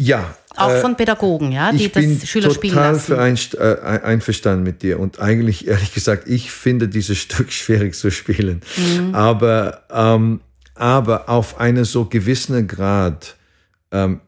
Ja. 0.00 0.34
Auch 0.56 0.70
äh, 0.70 0.80
von 0.80 0.96
Pädagogen, 0.96 1.52
ja, 1.52 1.70
die 1.72 1.84
ich 1.84 1.92
bin 1.92 2.18
das 2.18 2.26
Schüler 2.26 2.50
spielen 2.50 2.74
lassen. 2.74 3.00
Für 3.00 3.20
ein, 3.20 3.38
äh, 3.58 4.00
einverstanden 4.02 4.64
mit 4.64 4.82
dir 4.82 4.98
und 4.98 5.20
eigentlich 5.20 5.68
ehrlich 5.68 5.92
gesagt, 5.92 6.26
ich 6.26 6.50
finde 6.50 6.88
dieses 6.88 7.18
Stück 7.18 7.52
schwierig 7.52 7.94
zu 7.94 8.10
spielen. 8.10 8.62
Mhm. 8.78 9.14
Aber, 9.14 9.82
ähm, 9.92 10.40
aber 10.74 11.28
auf 11.28 11.60
einen 11.60 11.84
so 11.84 12.06
gewissen 12.06 12.66
Grad 12.66 13.36
ähm, 13.90 14.20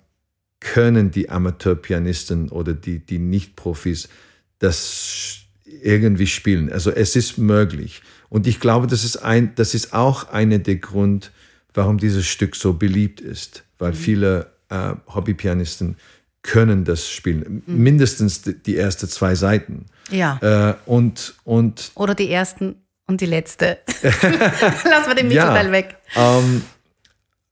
können 0.61 1.11
die 1.11 1.31
Amateurpianisten 1.31 2.51
oder 2.51 2.75
die, 2.75 2.99
die 2.99 3.19
Nicht-Profis 3.19 4.11
das 4.59 5.39
irgendwie 5.65 6.27
spielen. 6.27 6.71
Also 6.71 6.91
es 6.91 7.17
ist 7.17 7.39
möglich. 7.39 8.03
Und 8.29 8.47
ich 8.47 8.61
glaube, 8.61 8.87
das 8.87 9.05
ist, 9.05 9.17
ein, 9.17 9.55
das 9.55 9.75
ist 9.75 9.95
auch 9.95 10.29
einer 10.29 10.59
der 10.59 10.77
Grund, 10.77 11.33
warum 11.73 11.97
dieses 11.97 12.27
Stück 12.27 12.57
so 12.57 12.75
beliebt 12.75 13.23
ist, 13.23 13.65
weil 13.79 13.93
mhm. 13.93 13.97
viele 13.97 14.52
äh, 14.73 14.95
Hobbypianisten 15.15 15.97
können 16.43 16.85
das 16.85 17.09
spielen. 17.09 17.63
Mhm. 17.67 17.83
Mindestens 17.83 18.43
die, 18.43 18.55
die 18.61 18.77
ersten 18.77 19.09
zwei 19.09 19.35
Seiten. 19.35 19.87
Ja. 20.11 20.39
Äh, 20.43 20.75
und, 20.87 21.35
und 21.45 21.93
Oder 21.95 22.15
die 22.15 22.31
ersten 22.31 22.77
und 23.07 23.21
die 23.21 23.27
letzte. 23.27 23.79
Lass 24.03 25.07
mal 25.07 25.15
den 25.15 25.29
Mittelteil 25.29 25.67
ja, 25.67 25.73
weg. 25.73 25.97
Ähm, 26.17 26.63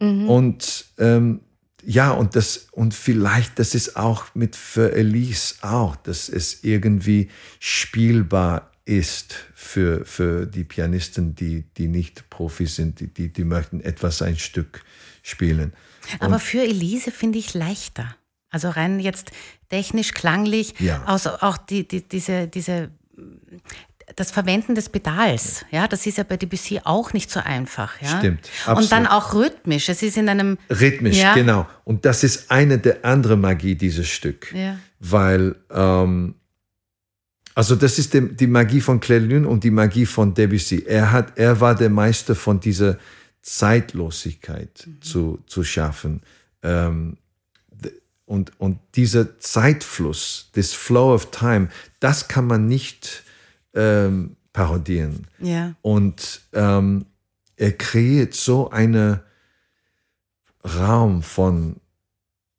mhm. 0.00 0.28
Und 0.28 0.84
ähm, 0.98 1.40
ja, 1.84 2.10
und 2.10 2.36
das, 2.36 2.68
und 2.72 2.92
vielleicht, 2.94 3.58
das 3.58 3.74
ist 3.74 3.96
auch 3.96 4.26
mit 4.34 4.56
für 4.56 4.92
Elise 4.92 5.54
auch, 5.62 5.96
dass 5.96 6.28
es 6.28 6.62
irgendwie 6.62 7.30
spielbar 7.58 8.69
ist 8.84 9.34
für, 9.54 10.04
für 10.04 10.46
die 10.46 10.64
Pianisten, 10.64 11.34
die, 11.34 11.62
die 11.76 11.88
nicht 11.88 12.28
Profis 12.30 12.76
sind, 12.76 13.00
die, 13.00 13.12
die, 13.12 13.32
die 13.32 13.44
möchten 13.44 13.80
etwas 13.80 14.22
ein 14.22 14.36
Stück 14.36 14.82
spielen. 15.22 15.72
Aber 16.18 16.34
und 16.34 16.42
für 16.42 16.62
Elise 16.62 17.10
finde 17.10 17.38
ich 17.38 17.54
leichter. 17.54 18.16
Also 18.50 18.70
rein 18.70 18.98
jetzt 18.98 19.30
technisch, 19.68 20.12
klanglich, 20.12 20.74
ja. 20.80 21.04
also 21.04 21.30
auch 21.30 21.56
die, 21.56 21.86
die, 21.86 22.02
diese, 22.02 22.48
diese, 22.48 22.90
das 24.16 24.32
Verwenden 24.32 24.74
des 24.74 24.88
Pedals, 24.88 25.64
ja, 25.70 25.86
das 25.86 26.04
ist 26.06 26.18
ja 26.18 26.24
bei 26.24 26.36
Debussy 26.36 26.80
auch 26.82 27.12
nicht 27.12 27.30
so 27.30 27.38
einfach, 27.40 28.00
ja. 28.02 28.18
Stimmt. 28.18 28.48
Absolut. 28.62 28.82
Und 28.82 28.92
dann 28.92 29.06
auch 29.06 29.34
rhythmisch. 29.34 29.88
Es 29.88 30.02
ist 30.02 30.16
in 30.16 30.28
einem 30.28 30.58
rhythmisch, 30.68 31.18
ja. 31.18 31.34
genau. 31.34 31.68
Und 31.84 32.04
das 32.04 32.24
ist 32.24 32.50
eine 32.50 32.78
der 32.78 33.04
anderen 33.04 33.40
Magie 33.40 33.76
dieses 33.76 34.08
Stück, 34.08 34.52
ja. 34.52 34.78
weil 34.98 35.54
ähm, 35.70 36.34
also 37.54 37.74
das 37.74 37.98
ist 37.98 38.14
die, 38.14 38.36
die 38.36 38.46
Magie 38.46 38.80
von 38.80 39.00
Claire 39.00 39.24
Lune 39.24 39.48
und 39.48 39.64
die 39.64 39.70
Magie 39.70 40.06
von 40.06 40.34
Debussy. 40.34 40.84
Er 40.86 41.12
hat, 41.12 41.36
er 41.36 41.60
war 41.60 41.74
der 41.74 41.90
Meister 41.90 42.34
von 42.34 42.60
dieser 42.60 42.98
Zeitlosigkeit 43.42 44.86
mhm. 44.86 45.02
zu, 45.02 45.38
zu 45.46 45.64
schaffen. 45.64 46.22
Ähm, 46.62 47.16
und, 48.26 48.52
und 48.60 48.78
dieser 48.94 49.40
Zeitfluss, 49.40 50.50
this 50.52 50.72
Flow 50.72 51.12
of 51.12 51.32
Time, 51.32 51.68
das 51.98 52.28
kann 52.28 52.46
man 52.46 52.68
nicht 52.68 53.24
ähm, 53.74 54.36
parodieren. 54.52 55.26
Ja. 55.40 55.74
Und 55.82 56.42
ähm, 56.52 57.06
er 57.56 57.72
kreiert 57.72 58.34
so 58.34 58.70
einen 58.70 59.18
Raum 60.64 61.24
von 61.24 61.76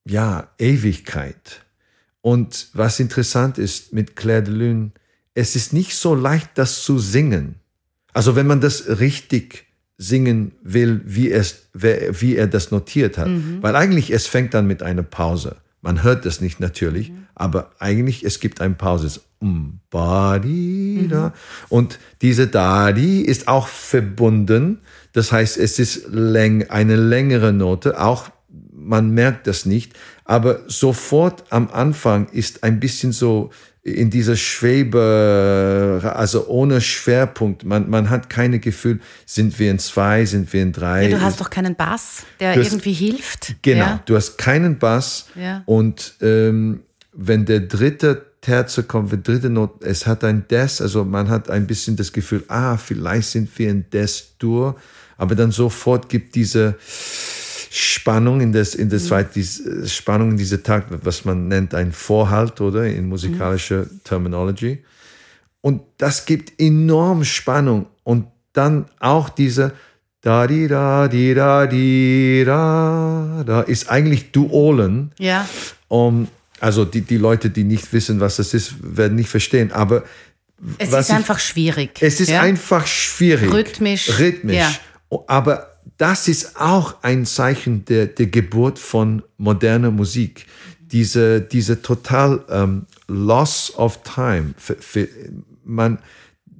ja, 0.05 0.49
Ewigkeit. 0.57 1.63
Und 2.21 2.69
was 2.73 2.99
interessant 2.99 3.57
ist 3.57 3.93
mit 3.93 4.15
Claire 4.15 4.43
de 4.43 4.53
Lune, 4.53 4.91
es 5.33 5.55
ist 5.55 5.73
nicht 5.73 5.95
so 5.95 6.13
leicht, 6.13 6.49
das 6.55 6.83
zu 6.83 6.99
singen. 6.99 7.55
Also 8.13 8.35
wenn 8.35 8.47
man 8.47 8.61
das 8.61 8.99
richtig 8.99 9.65
singen 9.97 10.53
will, 10.63 11.01
wie, 11.05 11.31
es, 11.31 11.67
wie 11.73 12.35
er 12.35 12.47
das 12.47 12.71
notiert 12.71 13.17
hat. 13.17 13.27
Mhm. 13.27 13.59
Weil 13.61 13.75
eigentlich, 13.75 14.11
es 14.11 14.27
fängt 14.27 14.53
dann 14.53 14.65
mit 14.65 14.81
einer 14.81 15.03
Pause. 15.03 15.57
Man 15.81 16.03
hört 16.03 16.25
das 16.25 16.41
nicht 16.41 16.59
natürlich, 16.59 17.11
mhm. 17.11 17.27
aber 17.35 17.71
eigentlich, 17.79 18.23
es 18.23 18.39
gibt 18.39 18.61
eine 18.61 18.73
Pause. 18.73 19.07
Es 19.07 19.21
um, 19.39 19.79
ba, 19.89 20.39
di, 20.39 21.07
da. 21.09 21.27
Mhm. 21.27 21.33
Und 21.69 21.99
diese 22.21 22.47
da, 22.47 22.91
di 22.91 23.21
ist 23.21 23.47
auch 23.47 23.67
verbunden. 23.67 24.79
Das 25.13 25.31
heißt, 25.31 25.57
es 25.57 25.79
ist 25.79 26.07
läng, 26.09 26.69
eine 26.69 26.95
längere 26.95 27.53
Note. 27.53 27.99
Auch 27.99 28.29
man 28.91 29.09
merkt 29.09 29.47
das 29.47 29.65
nicht. 29.65 29.93
Aber 30.25 30.59
sofort 30.67 31.45
am 31.49 31.69
Anfang 31.69 32.27
ist 32.29 32.63
ein 32.63 32.79
bisschen 32.79 33.11
so 33.11 33.49
in 33.83 34.11
dieser 34.11 34.35
Schwebe, 34.35 35.99
also 36.15 36.47
ohne 36.47 36.81
Schwerpunkt. 36.81 37.63
Man, 37.63 37.89
man 37.89 38.11
hat 38.11 38.29
keine 38.29 38.59
Gefühl, 38.59 38.99
sind 39.25 39.57
wir 39.57 39.71
in 39.71 39.79
zwei, 39.79 40.25
sind 40.25 40.53
wir 40.53 40.61
in 40.61 40.71
drei. 40.71 41.07
Ja, 41.07 41.17
du 41.17 41.23
hast 41.23 41.41
doch 41.41 41.49
keinen 41.49 41.75
Bass, 41.75 42.23
der 42.39 42.55
hast, 42.55 42.67
irgendwie 42.67 42.93
hilft. 42.93 43.55
Genau, 43.63 43.85
ja. 43.85 44.03
du 44.05 44.15
hast 44.15 44.37
keinen 44.37 44.77
Bass. 44.77 45.25
Ja. 45.33 45.63
Und 45.65 46.13
ähm, 46.21 46.81
wenn 47.13 47.45
der 47.45 47.61
dritte 47.61 48.27
Terze 48.41 48.83
kommt, 48.83 49.11
die 49.11 49.23
dritte 49.23 49.49
Note, 49.49 49.85
es 49.85 50.05
hat 50.05 50.23
ein 50.23 50.47
Des, 50.47 50.81
also 50.81 51.03
man 51.03 51.29
hat 51.29 51.49
ein 51.49 51.65
bisschen 51.65 51.95
das 51.95 52.11
Gefühl, 52.11 52.43
ah, 52.49 52.77
vielleicht 52.77 53.29
sind 53.29 53.57
wir 53.57 53.69
in 53.69 53.89
Des-Dur, 53.89 54.75
aber 55.17 55.35
dann 55.35 55.51
sofort 55.51 56.09
gibt 56.09 56.35
diese 56.35 56.75
Spannung 57.73 58.41
in 58.41 58.51
das, 58.51 58.75
in 58.75 58.89
das 58.89 59.09
mhm. 59.09 59.25
die 59.33 59.39
äh, 59.39 59.87
Spannung 59.87 60.31
in 60.31 60.37
diese 60.37 60.61
Takt, 60.61 60.89
was 61.05 61.23
man 61.23 61.47
nennt 61.47 61.73
ein 61.73 61.93
Vorhalt, 61.93 62.59
oder? 62.59 62.85
In 62.85 63.07
musikalischer 63.07 63.83
mhm. 63.83 64.01
Terminology. 64.03 64.83
Und 65.61 65.81
das 65.97 66.25
gibt 66.25 66.59
enorm 66.59 67.23
Spannung. 67.23 67.87
Und 68.03 68.27
dann 68.51 68.87
auch 68.99 69.29
diese 69.29 69.71
da 70.19 70.47
di 70.47 70.67
da 70.67 71.07
di 71.07 71.33
da 71.33 71.65
di 71.65 72.43
da 72.45 73.43
da 73.45 73.61
ist 73.61 73.89
eigentlich 73.89 74.31
Duolen. 74.33 75.13
Ja. 75.17 75.47
Um, 75.87 76.27
also 76.59 76.83
die, 76.83 77.01
die 77.01 77.17
Leute, 77.17 77.49
die 77.49 77.63
nicht 77.63 77.93
wissen, 77.93 78.19
was 78.19 78.35
das 78.35 78.53
ist, 78.53 78.75
werden 78.81 79.15
nicht 79.15 79.29
verstehen. 79.29 79.71
Aber 79.71 80.03
es 80.77 80.91
ist 80.91 81.09
einfach 81.09 81.39
schwierig. 81.39 82.01
Es 82.01 82.19
ist 82.19 82.31
ja? 82.31 82.41
einfach 82.41 82.85
schwierig. 82.85 83.51
Rhythmisch. 83.53 84.19
Rhythmisch. 84.19 84.57
Ja. 84.57 84.75
Aber 85.27 85.70
das 85.97 86.27
ist 86.27 86.59
auch 86.59 87.03
ein 87.03 87.25
Zeichen 87.25 87.85
der, 87.85 88.07
der 88.07 88.27
Geburt 88.27 88.79
von 88.79 89.23
moderner 89.37 89.91
Musik. 89.91 90.45
Diese, 90.79 91.41
diese 91.41 91.81
total 91.81 92.43
ähm, 92.49 92.85
Loss 93.07 93.73
of 93.77 94.01
Time. 94.03 94.53
Für, 94.57 94.75
für, 94.75 95.07
man, 95.63 95.99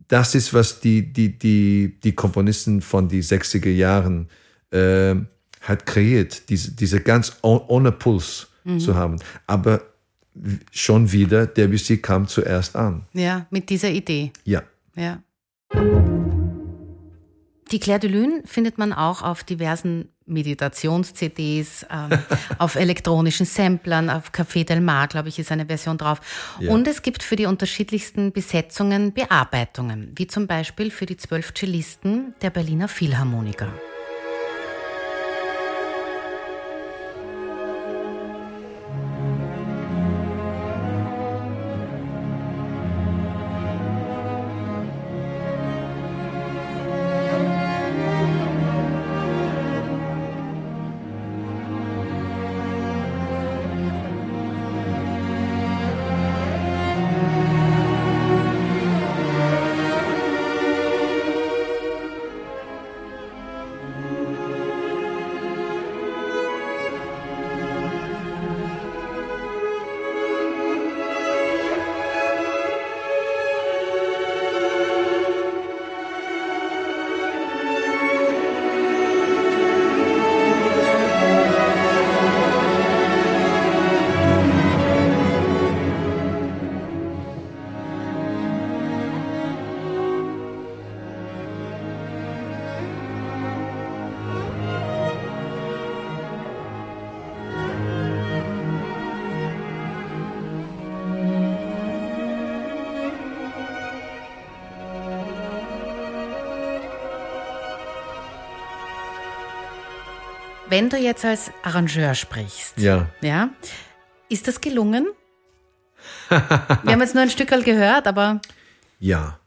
das 0.08 0.36
ist, 0.36 0.54
was 0.54 0.80
die, 0.80 1.12
die, 1.12 1.38
die, 1.38 1.98
die 2.04 2.12
Komponisten 2.14 2.82
von 2.82 3.08
die 3.08 3.24
60er 3.24 3.70
Jahren 3.70 4.30
äh, 4.72 5.16
hat 5.62 5.86
kreiert, 5.86 6.50
diese, 6.50 6.72
diese 6.72 7.02
ganz 7.02 7.38
ohne 7.42 7.92
Puls 7.92 8.48
mhm. 8.64 8.80
zu 8.80 8.96
haben. 8.96 9.18
Aber 9.48 9.82
schon 10.72 11.12
wieder, 11.12 11.46
Debussy 11.46 11.98
kam 11.98 12.28
zuerst 12.28 12.76
an. 12.76 13.04
Ja, 13.14 13.48
mit 13.50 13.70
dieser 13.70 13.90
Idee. 13.90 14.32
Ja. 14.44 14.64
Ja. 14.96 15.22
Die 17.72 17.80
Claire 17.80 18.00
de 18.00 18.10
Lune 18.10 18.42
findet 18.46 18.78
man 18.78 18.92
auch 18.92 19.22
auf 19.22 19.44
diversen 19.44 20.10
Meditations-CDs, 20.26 21.86
ähm, 21.90 22.20
auf 22.58 22.76
elektronischen 22.76 23.46
Samplern, 23.46 24.10
auf 24.10 24.32
Café 24.32 24.66
Del 24.66 24.82
Mar, 24.82 25.08
glaube 25.08 25.30
ich, 25.30 25.40
ist 25.40 25.52
eine 25.52 25.66
Version 25.66 25.98
drauf. 25.98 26.20
Ja. 26.60 26.72
Und 26.72 26.88
es 26.88 27.02
gibt 27.02 27.24
für 27.24 27.36
die 27.36 27.46
unterschiedlichsten 27.46 28.32
Besetzungen 28.32 29.14
Bearbeitungen, 29.14 30.12
wie 30.16 30.28
zum 30.28 30.48
Beispiel 30.48 30.92
für 30.92 31.06
die 31.06 31.18
zwölf 31.18 31.54
Cellisten 31.54 32.34
der 32.42 32.50
Berliner 32.50 32.88
Philharmoniker. 32.88 33.72
Wenn 110.72 110.90
du 110.90 110.96
jetzt 110.96 111.26
als 111.26 111.52
Arrangeur 111.64 112.16
sprichst, 112.16 112.78
ja. 112.78 113.10
Ja, 113.20 113.50
ist 114.30 114.48
das 114.48 114.62
gelungen? 114.62 115.06
Wir 116.30 116.40
haben 116.40 117.02
jetzt 117.02 117.14
nur 117.14 117.24
ein 117.24 117.30
Stückel 117.30 117.62
gehört, 117.62 118.08
aber. 118.08 118.40
Ja, 118.98 119.38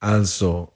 also 0.00 0.72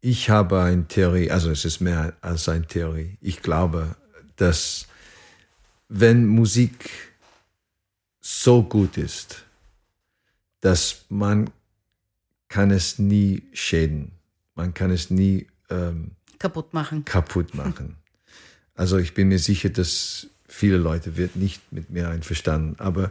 ich 0.00 0.30
habe 0.30 0.62
eine 0.62 0.86
Theorie, 0.86 1.32
also 1.32 1.50
es 1.50 1.64
ist 1.64 1.80
mehr 1.80 2.14
als 2.20 2.48
eine 2.48 2.64
Theorie. 2.64 3.18
Ich 3.20 3.42
glaube, 3.42 3.96
dass 4.36 4.86
wenn 5.88 6.24
Musik 6.24 6.88
so 8.20 8.62
gut 8.62 8.98
ist, 8.98 9.44
dass 10.60 11.06
man 11.08 11.50
kann 12.46 12.70
es 12.70 13.00
nie 13.00 13.42
schäden, 13.52 14.12
man 14.54 14.74
kann 14.74 14.92
es 14.92 15.10
nie 15.10 15.48
ähm, 15.70 16.12
kaputt 16.38 16.72
machen. 16.72 17.04
Kaputt 17.04 17.52
machen. 17.56 17.96
Also 18.76 18.98
ich 18.98 19.14
bin 19.14 19.28
mir 19.28 19.38
sicher, 19.38 19.70
dass 19.70 20.28
viele 20.46 20.76
Leute 20.76 21.16
wird 21.16 21.34
nicht 21.34 21.72
mit 21.72 21.90
mir 21.90 22.08
einverstanden. 22.08 22.76
Aber 22.78 23.10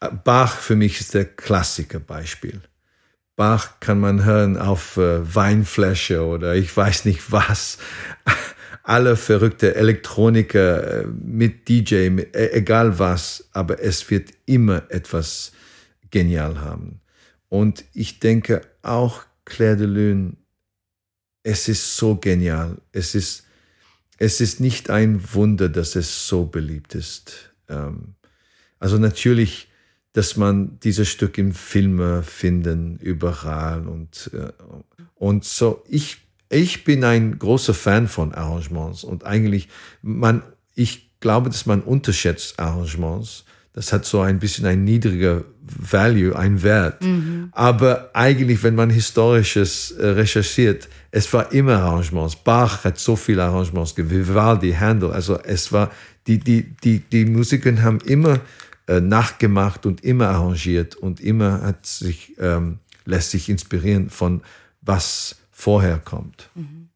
äh, 0.00 0.08
Bach 0.24 0.56
für 0.56 0.76
mich 0.76 1.00
ist 1.00 1.14
der 1.14 1.24
Klassikerbeispiel. 1.24 2.60
Bach 3.36 3.80
kann 3.80 4.00
man 4.00 4.24
hören 4.24 4.56
auf 4.56 4.96
äh, 4.96 5.34
Weinflasche 5.34 6.24
oder 6.24 6.54
ich 6.54 6.74
weiß 6.74 7.04
nicht 7.04 7.32
was. 7.32 7.78
Alle 8.82 9.16
verrückte 9.16 9.74
Elektroniker 9.74 11.02
äh, 11.02 11.06
mit 11.06 11.68
DJ, 11.68 11.94
äh, 11.94 12.52
egal 12.52 12.98
was, 12.98 13.48
aber 13.52 13.80
es 13.80 14.10
wird 14.10 14.30
immer 14.46 14.84
etwas 14.90 15.52
genial 16.10 16.60
haben. 16.60 17.00
Und 17.48 17.84
ich 17.94 18.20
denke 18.20 18.62
auch 18.82 19.22
Claire 19.44 19.76
de 19.76 19.86
Lune, 19.86 20.36
es 21.42 21.68
ist 21.68 21.96
so 21.96 22.16
genial. 22.16 22.78
Es 22.92 23.14
ist 23.14 23.44
es 24.20 24.42
ist 24.42 24.60
nicht 24.60 24.90
ein 24.90 25.20
Wunder, 25.32 25.70
dass 25.70 25.96
es 25.96 26.28
so 26.28 26.44
beliebt 26.44 26.94
ist. 26.94 27.52
Ähm, 27.68 28.14
also 28.78 28.98
natürlich, 28.98 29.68
dass 30.12 30.36
man 30.36 30.78
dieses 30.80 31.08
Stück 31.08 31.38
im 31.38 31.52
Filme 31.52 32.22
finden, 32.22 32.98
überall 32.98 33.88
und, 33.88 34.30
äh, 34.34 34.52
und 35.14 35.44
so. 35.44 35.82
Ich, 35.88 36.18
ich 36.50 36.84
bin 36.84 37.02
ein 37.02 37.38
großer 37.38 37.72
Fan 37.72 38.08
von 38.08 38.34
Arrangements 38.34 39.04
und 39.04 39.24
eigentlich, 39.24 39.68
man, 40.02 40.42
ich 40.74 41.18
glaube, 41.20 41.48
dass 41.48 41.64
man 41.64 41.80
unterschätzt 41.80 42.60
Arrangements. 42.60 43.44
Das 43.72 43.92
hat 43.92 44.04
so 44.04 44.20
ein 44.20 44.40
bisschen 44.40 44.66
ein 44.66 44.82
niedriger 44.84 45.44
Value, 45.62 46.36
ein 46.36 46.62
Wert. 46.62 47.02
Mhm. 47.02 47.50
Aber 47.52 48.10
eigentlich, 48.14 48.62
wenn 48.64 48.74
man 48.74 48.90
Historisches 48.90 49.92
äh, 49.92 50.06
recherchiert, 50.06 50.88
es 51.12 51.32
war 51.32 51.52
immer 51.52 51.78
Arrangements. 51.78 52.34
Bach 52.36 52.84
hat 52.84 52.98
so 52.98 53.14
viele 53.14 53.44
Arrangements, 53.44 53.94
Vivaldi, 53.96 54.72
Handel. 54.72 55.12
Also 55.12 55.38
es 55.40 55.70
war, 55.70 55.90
die, 56.26 56.38
die, 56.38 56.74
die, 56.82 56.98
die 56.98 57.24
Musiker 57.24 57.80
haben 57.82 58.00
immer 58.00 58.40
äh, 58.90 59.00
nachgemacht 59.00 59.86
und 59.86 60.02
immer 60.02 60.30
arrangiert 60.30 60.96
und 60.96 61.20
immer 61.20 61.62
hat 61.62 61.86
sich, 61.86 62.34
ähm, 62.40 62.80
lässt 63.04 63.30
sich 63.30 63.48
inspirieren 63.48 64.10
von 64.10 64.42
was 64.80 65.36
vorher 65.52 65.98
kommt. 65.98 66.50
Mhm. 66.56 66.88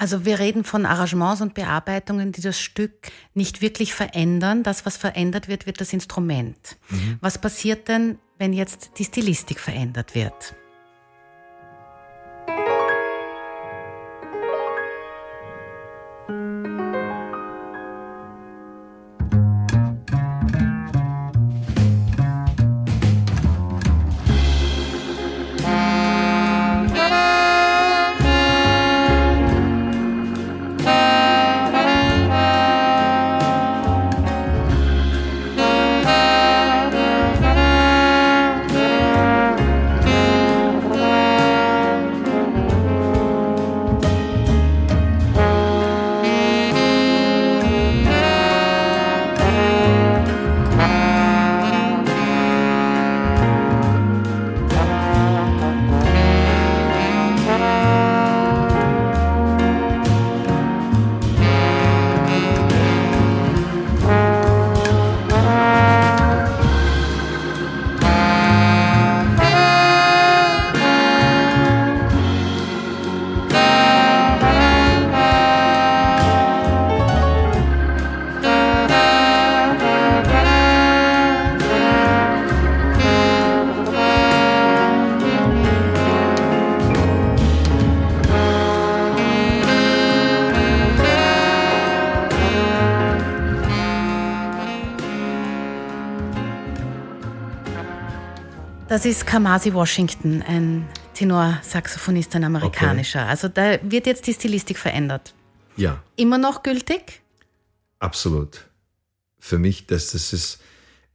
Also 0.00 0.24
wir 0.24 0.38
reden 0.38 0.64
von 0.64 0.86
Arrangements 0.86 1.42
und 1.42 1.52
Bearbeitungen, 1.52 2.32
die 2.32 2.40
das 2.40 2.58
Stück 2.58 3.12
nicht 3.34 3.60
wirklich 3.60 3.92
verändern. 3.92 4.62
Das, 4.62 4.86
was 4.86 4.96
verändert 4.96 5.46
wird, 5.46 5.66
wird 5.66 5.78
das 5.78 5.92
Instrument. 5.92 6.78
Mhm. 6.88 7.18
Was 7.20 7.36
passiert 7.36 7.86
denn, 7.88 8.18
wenn 8.38 8.54
jetzt 8.54 8.92
die 8.96 9.04
Stilistik 9.04 9.60
verändert 9.60 10.14
wird? 10.14 10.54
Das 99.00 99.06
ist 99.06 99.26
Kamasi 99.26 99.72
Washington, 99.72 100.44
ein 100.46 100.86
Tenorsaxophonist, 101.14 102.36
ein 102.36 102.44
amerikanischer. 102.44 103.20
Okay. 103.20 103.30
Also 103.30 103.48
da 103.48 103.78
wird 103.82 104.04
jetzt 104.04 104.26
die 104.26 104.34
Stilistik 104.34 104.76
verändert. 104.76 105.32
Ja. 105.78 106.02
Immer 106.16 106.36
noch 106.36 106.62
gültig? 106.62 107.22
Absolut. 107.98 108.66
Für 109.38 109.56
mich, 109.56 109.86
das, 109.86 110.10
das 110.12 110.34
ist, 110.34 110.60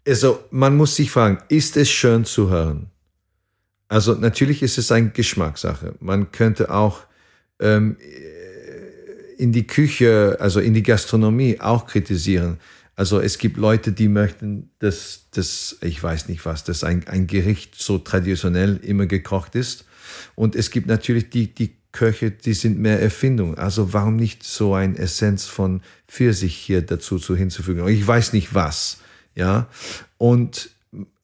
also 0.07 0.43
man 0.49 0.75
muss 0.75 0.95
sich 0.95 1.11
fragen, 1.11 1.37
ist 1.47 1.77
es 1.77 1.91
schön 1.91 2.25
zu 2.25 2.49
hören? 2.49 2.89
Also 3.87 4.15
natürlich 4.15 4.63
ist 4.63 4.79
es 4.79 4.91
eine 4.91 5.11
Geschmackssache. 5.11 5.93
Man 5.99 6.31
könnte 6.31 6.71
auch 6.71 7.01
ähm, 7.59 7.97
in 9.37 9.51
die 9.51 9.67
Küche, 9.67 10.37
also 10.39 10.59
in 10.59 10.73
die 10.73 10.81
Gastronomie 10.81 11.61
auch 11.61 11.85
kritisieren. 11.85 12.57
Also 12.95 13.19
es 13.19 13.37
gibt 13.37 13.57
Leute, 13.57 13.91
die 13.91 14.07
möchten, 14.07 14.71
dass 14.79 15.27
das, 15.31 15.77
ich 15.81 16.01
weiß 16.01 16.29
nicht 16.29 16.45
was, 16.45 16.63
dass 16.63 16.83
ein, 16.83 17.07
ein 17.07 17.27
Gericht 17.27 17.75
so 17.75 17.97
traditionell 17.97 18.77
immer 18.77 19.05
gekocht 19.05 19.55
ist. 19.55 19.85
Und 20.35 20.55
es 20.55 20.71
gibt 20.71 20.87
natürlich 20.87 21.29
die, 21.29 21.53
die 21.53 21.75
Köche, 21.91 22.31
die 22.31 22.53
sind 22.53 22.79
mehr 22.79 23.01
Erfindung. 23.01 23.57
Also 23.57 23.93
warum 23.93 24.15
nicht 24.15 24.43
so 24.43 24.73
ein 24.73 24.95
Essenz 24.95 25.45
von 25.45 25.81
Pfirsich 26.07 26.55
hier 26.55 26.81
dazu 26.81 27.19
zu 27.19 27.35
hinzufügen? 27.35 27.87
Ich 27.87 28.05
weiß 28.05 28.33
nicht 28.33 28.53
was, 28.53 28.99
ja. 29.33 29.67
Und 30.17 30.69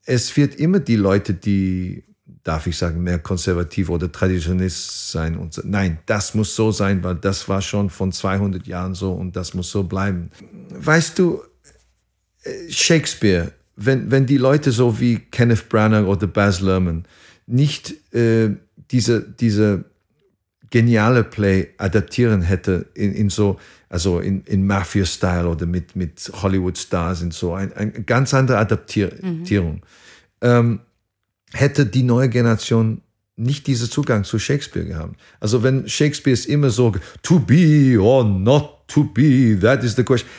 es 0.05 0.35
wird 0.35 0.55
immer 0.55 0.79
die 0.79 0.95
Leute, 0.95 1.33
die 1.33 2.03
darf 2.43 2.67
ich 2.67 2.77
sagen, 2.77 3.03
mehr 3.03 3.19
konservativ 3.19 3.89
oder 3.89 4.11
Traditionist 4.11 5.11
sein 5.11 5.37
und 5.37 5.53
so. 5.53 5.61
Nein, 5.63 5.99
das 6.05 6.33
muss 6.33 6.55
so 6.55 6.71
sein, 6.71 7.03
weil 7.03 7.15
das 7.15 7.47
war 7.47 7.61
schon 7.61 7.89
von 7.89 8.11
200 8.11 8.65
Jahren 8.65 8.95
so 8.95 9.13
und 9.13 9.35
das 9.35 9.53
muss 9.53 9.69
so 9.69 9.83
bleiben. 9.83 10.31
Weißt 10.69 11.19
du, 11.19 11.43
Shakespeare, 12.69 13.51
wenn, 13.75 14.11
wenn 14.11 14.25
die 14.25 14.37
Leute 14.37 14.71
so 14.71 14.99
wie 14.99 15.17
Kenneth 15.17 15.69
Branagh 15.69 16.07
oder 16.07 16.27
Baz 16.27 16.59
Luhrmann 16.59 17.05
nicht 17.47 17.93
äh, 18.13 18.49
diese, 18.91 19.21
diese 19.21 19.85
geniale 20.69 21.23
Play 21.23 21.69
adaptieren 21.77 22.41
hätte 22.41 22.87
in, 22.93 23.13
in 23.13 23.29
so, 23.29 23.59
also 23.89 24.19
in, 24.19 24.41
in 24.45 24.65
Mafia-Style 24.65 25.47
oder 25.47 25.65
mit, 25.65 25.95
mit 25.95 26.31
Hollywood-Stars 26.33 27.21
und 27.23 27.33
so, 27.33 27.53
ein, 27.53 27.73
eine 27.73 27.91
ganz 27.91 28.33
andere 28.33 28.57
Adaptierung. 28.57 29.11
Mhm. 29.21 29.81
Ähm, 30.41 30.79
hätte 31.53 31.85
die 31.85 32.03
neue 32.03 32.29
Generation 32.29 33.01
nicht 33.35 33.67
diesen 33.67 33.89
Zugang 33.89 34.23
zu 34.23 34.39
Shakespeare 34.39 34.85
gehabt. 34.85 35.19
Also 35.39 35.63
wenn 35.63 35.87
Shakespeare 35.87 36.33
ist 36.33 36.45
immer 36.45 36.69
so, 36.69 36.93
to 37.21 37.39
be 37.39 37.99
or 37.99 38.23
not 38.23 38.87
to 38.87 39.03
be, 39.03 39.57
that 39.59 39.83
is 39.83 39.95
the 39.95 40.03
question. 40.03 40.29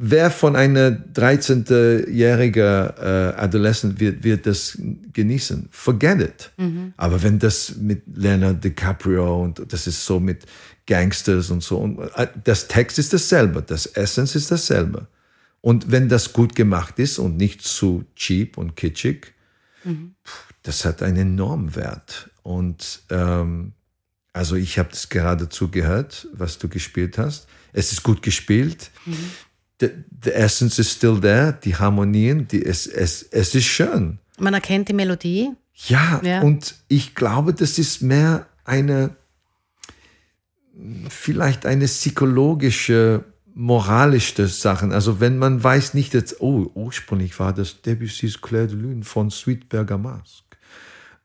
Wer 0.00 0.30
von 0.30 0.54
einer 0.54 0.90
13-jährigen 0.90 2.62
äh, 2.62 3.34
Adolescent 3.36 3.98
wird, 3.98 4.22
wird 4.22 4.46
das 4.46 4.78
genießen? 5.12 5.68
Forget 5.72 6.20
it. 6.20 6.52
Mhm. 6.56 6.94
Aber 6.96 7.22
wenn 7.22 7.38
das 7.40 7.74
mit 7.76 8.02
Leonardo 8.14 8.60
DiCaprio 8.60 9.42
und 9.42 9.72
das 9.72 9.88
ist 9.88 10.06
so 10.06 10.20
mit 10.20 10.46
Gangsters 10.86 11.50
und 11.50 11.64
so, 11.64 11.78
und 11.78 11.98
äh, 12.14 12.28
das 12.44 12.68
Text 12.68 12.98
ist 12.98 13.12
dasselbe, 13.12 13.60
das 13.62 13.86
Essence 13.86 14.36
ist 14.36 14.50
dasselbe. 14.52 15.08
Und 15.60 15.90
wenn 15.90 16.08
das 16.08 16.32
gut 16.32 16.54
gemacht 16.54 17.00
ist 17.00 17.18
und 17.18 17.36
nicht 17.36 17.62
zu 17.62 18.04
cheap 18.14 18.56
und 18.56 18.76
kitschig, 18.76 19.34
mhm 19.82 20.14
das 20.68 20.84
hat 20.84 21.02
einen 21.02 21.16
enormen 21.16 21.74
Wert. 21.76 22.28
Und 22.42 23.00
ähm, 23.08 23.72
also 24.34 24.54
ich 24.54 24.78
habe 24.78 24.90
das 24.90 25.08
geradezu 25.08 25.70
gehört, 25.70 26.28
was 26.32 26.58
du 26.58 26.68
gespielt 26.68 27.16
hast. 27.16 27.48
Es 27.72 27.92
ist 27.92 28.02
gut 28.02 28.22
gespielt. 28.22 28.90
Mhm. 29.06 29.30
The, 29.80 29.90
the 30.24 30.32
essence 30.32 30.78
is 30.78 30.90
still 30.90 31.20
there, 31.20 31.56
die 31.64 31.76
Harmonien, 31.76 32.48
die, 32.48 32.64
es, 32.64 32.86
es, 32.86 33.22
es 33.22 33.54
ist 33.54 33.66
schön. 33.66 34.18
Man 34.38 34.54
erkennt 34.54 34.88
die 34.88 34.92
Melodie. 34.92 35.50
Ja, 35.86 36.20
ja, 36.24 36.42
und 36.42 36.74
ich 36.88 37.14
glaube, 37.14 37.54
das 37.54 37.78
ist 37.78 38.02
mehr 38.02 38.46
eine, 38.64 39.10
vielleicht 41.08 41.66
eine 41.66 41.86
psychologische 41.86 43.24
moralische 43.58 44.46
Sachen. 44.46 44.92
Also 44.92 45.18
wenn 45.18 45.36
man 45.36 45.62
weiß 45.62 45.94
nicht, 45.94 46.14
dass, 46.14 46.40
oh, 46.40 46.70
ursprünglich 46.74 47.36
war 47.40 47.52
das 47.52 47.82
Debussy's 47.82 48.40
Claire 48.40 48.68
de 48.68 48.76
Lune 48.76 49.02
von 49.02 49.32
Sweet 49.32 49.68
Bergamasque. 49.68 50.56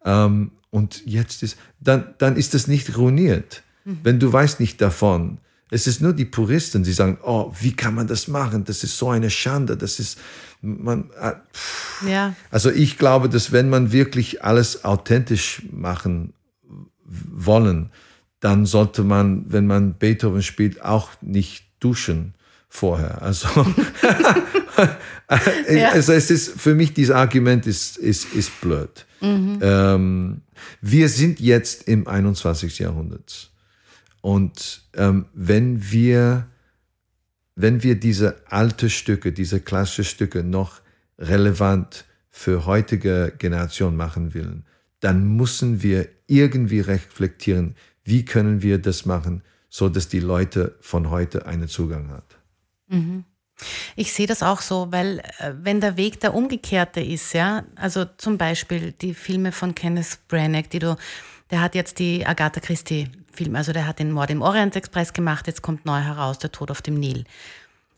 Ähm, 0.04 0.50
und 0.72 1.06
jetzt 1.06 1.44
ist, 1.44 1.58
dann, 1.80 2.16
dann 2.18 2.36
ist 2.36 2.56
das 2.56 2.68
nicht 2.68 2.98
ruiniert. 2.98 3.62
Mhm. 3.86 4.00
Wenn 4.02 4.20
du 4.20 4.34
weißt 4.34 4.60
nicht 4.60 4.82
davon, 4.82 5.38
es 5.74 5.88
ist 5.88 6.02
nur 6.02 6.14
die 6.14 6.26
Puristen, 6.26 6.84
die 6.84 6.94
sagen, 6.94 7.18
oh, 7.24 7.52
wie 7.60 7.76
kann 7.76 7.96
man 7.96 8.06
das 8.06 8.28
machen? 8.28 8.64
Das 8.64 8.84
ist 8.84 8.96
so 8.96 9.10
eine 9.10 9.32
Schande. 9.32 9.76
Das 9.76 9.98
ist, 9.98 10.20
man, 10.62 11.10
äh, 11.20 11.34
ja. 12.08 12.36
Also 12.52 12.70
ich 12.70 13.00
glaube, 13.00 13.28
dass 13.28 13.52
wenn 13.52 13.70
man 13.70 13.92
wirklich 13.92 14.44
alles 14.44 14.86
authentisch 14.86 15.64
machen 15.72 16.34
wollen, 17.06 17.90
dann 18.40 18.68
sollte 18.68 19.04
man, 19.04 19.46
wenn 19.52 19.66
man 19.66 19.96
Beethoven 19.96 20.44
spielt, 20.44 20.84
auch 20.84 21.10
nicht 21.22 21.66
duschen 21.80 22.36
vorher. 22.70 23.24
Also, 23.24 23.48
ja. 25.70 25.90
also 25.92 26.14
es 26.14 26.30
ist 26.30 26.52
für 26.60 26.76
mich 26.76 26.94
dieses 26.94 27.16
Argument 27.16 27.66
ist 27.66 27.98
ist 27.98 28.34
ist 28.34 28.62
blöd. 28.62 29.06
Mhm. 29.22 29.60
Ähm, 29.62 30.42
wir 30.82 31.10
sind 31.10 31.40
jetzt 31.40 31.88
im 31.88 32.08
21. 32.08 32.78
Jahrhundert 32.80 33.53
und 34.24 34.84
ähm, 34.96 35.26
wenn 35.34 35.92
wir 35.92 36.48
wenn 37.56 37.84
wir 37.84 38.00
diese 38.00 38.42
alte 38.50 38.90
Stücke, 38.90 39.34
diese 39.34 39.60
klassischen 39.60 40.06
Stücke 40.06 40.44
noch 40.46 40.80
relevant 41.20 42.06
für 42.30 42.66
heutige 42.66 43.34
Generation 43.38 43.98
machen 43.98 44.34
wollen, 44.34 44.66
dann 45.02 45.36
müssen 45.36 45.84
wir 45.84 46.08
irgendwie 46.26 46.80
reflektieren, 46.80 47.76
wie 48.06 48.24
können 48.24 48.62
wir 48.62 48.80
das 48.80 49.06
machen, 49.06 49.44
so 49.68 49.90
dass 49.90 50.08
die 50.08 50.22
Leute 50.22 50.78
von 50.80 51.10
heute 51.10 51.46
einen 51.46 51.68
Zugang 51.68 52.10
haben. 52.10 52.24
Mhm. 52.88 53.24
Ich 53.98 54.14
sehe 54.14 54.26
das 54.26 54.42
auch 54.42 54.62
so, 54.62 54.88
weil 54.92 55.20
äh, 55.40 55.52
wenn 55.62 55.82
der 55.82 55.98
Weg 55.98 56.22
der 56.22 56.34
umgekehrte 56.34 57.02
ist, 57.02 57.34
ja, 57.34 57.66
also 57.76 58.06
zum 58.18 58.38
Beispiel 58.38 58.94
die 58.94 59.14
Filme 59.14 59.52
von 59.52 59.76
Kenneth 59.76 60.18
Branagh, 60.30 60.70
die 60.70 60.80
du, 60.80 60.96
der 61.52 61.60
hat 61.60 61.76
jetzt 61.76 62.00
die 62.00 62.26
Agatha 62.26 62.62
Christie 62.62 63.10
Filme, 63.34 63.58
also 63.58 63.74
der 63.74 63.88
hat 63.88 64.00
den 64.00 64.12
Mord 64.12 64.30
im 64.30 64.42
Orient 64.42 64.76
Express 64.76 65.14
gemacht, 65.14 65.48
jetzt 65.48 65.62
kommt 65.62 65.86
neu 65.86 66.00
heraus, 66.00 66.40
der 66.40 66.52
Tod 66.52 66.72
auf 66.72 66.82
dem 66.82 66.96
Nil. 66.96 67.26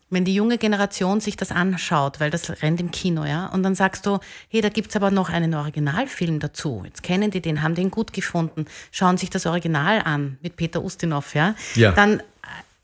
Wenn 0.08 0.24
die 0.24 0.34
junge 0.34 0.56
Generation 0.56 1.20
sich 1.20 1.36
das 1.36 1.50
anschaut, 1.50 2.20
weil 2.20 2.30
das 2.30 2.62
rennt 2.62 2.80
im 2.80 2.92
Kino, 2.92 3.24
ja, 3.24 3.46
und 3.46 3.64
dann 3.64 3.74
sagst 3.74 4.06
du, 4.06 4.20
hey, 4.48 4.60
da 4.60 4.68
gibt's 4.68 4.94
aber 4.94 5.10
noch 5.10 5.30
einen 5.30 5.52
Originalfilm 5.54 6.38
dazu. 6.38 6.82
Jetzt 6.84 7.02
kennen 7.02 7.32
die 7.32 7.40
den, 7.40 7.62
haben 7.62 7.74
den 7.74 7.90
gut 7.90 8.12
gefunden, 8.12 8.66
schauen 8.92 9.18
sich 9.18 9.30
das 9.30 9.46
Original 9.46 10.00
an 10.02 10.38
mit 10.42 10.56
Peter 10.56 10.82
Ustinov, 10.84 11.34
ja, 11.34 11.56
ja. 11.74 11.90
dann 11.92 12.22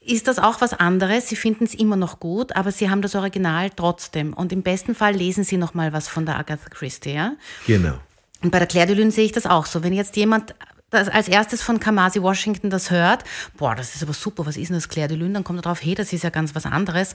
ist 0.04 0.26
das 0.26 0.38
auch 0.38 0.60
was 0.60 0.74
anderes. 0.74 1.28
Sie 1.28 1.36
finden 1.36 1.64
es 1.64 1.74
immer 1.74 1.96
noch 1.96 2.18
gut, 2.18 2.56
aber 2.56 2.72
Sie 2.72 2.90
haben 2.90 3.02
das 3.02 3.14
Original 3.14 3.70
trotzdem. 3.70 4.32
Und 4.32 4.52
im 4.52 4.62
besten 4.62 4.94
Fall 4.94 5.14
lesen 5.14 5.44
Sie 5.44 5.56
noch 5.56 5.74
mal 5.74 5.92
was 5.92 6.08
von 6.08 6.26
der 6.26 6.38
Agatha 6.38 6.68
Christie, 6.68 7.14
ja? 7.14 7.34
Genau. 7.66 7.94
Und 8.42 8.50
bei 8.50 8.58
der 8.58 8.66
Claire 8.66 8.88
de 8.88 8.96
Lune 8.96 9.12
sehe 9.12 9.24
ich 9.24 9.32
das 9.32 9.46
auch 9.46 9.66
so. 9.66 9.84
Wenn 9.84 9.92
jetzt 9.92 10.16
jemand 10.16 10.54
das 10.92 11.08
als 11.08 11.28
erstes 11.28 11.62
von 11.62 11.80
Kamasi 11.80 12.22
Washington 12.22 12.70
das 12.70 12.90
hört, 12.90 13.24
boah, 13.56 13.74
das 13.74 13.94
ist 13.94 14.02
aber 14.02 14.12
super, 14.12 14.46
was 14.46 14.56
ist 14.56 14.68
denn 14.68 14.76
das 14.76 14.88
Claire 14.88 15.08
de 15.08 15.16
Lune? 15.16 15.32
Dann 15.32 15.44
kommt 15.44 15.58
er 15.58 15.62
drauf, 15.62 15.82
hey, 15.82 15.94
das 15.94 16.12
ist 16.12 16.22
ja 16.22 16.30
ganz 16.30 16.54
was 16.54 16.66
anderes. 16.66 17.14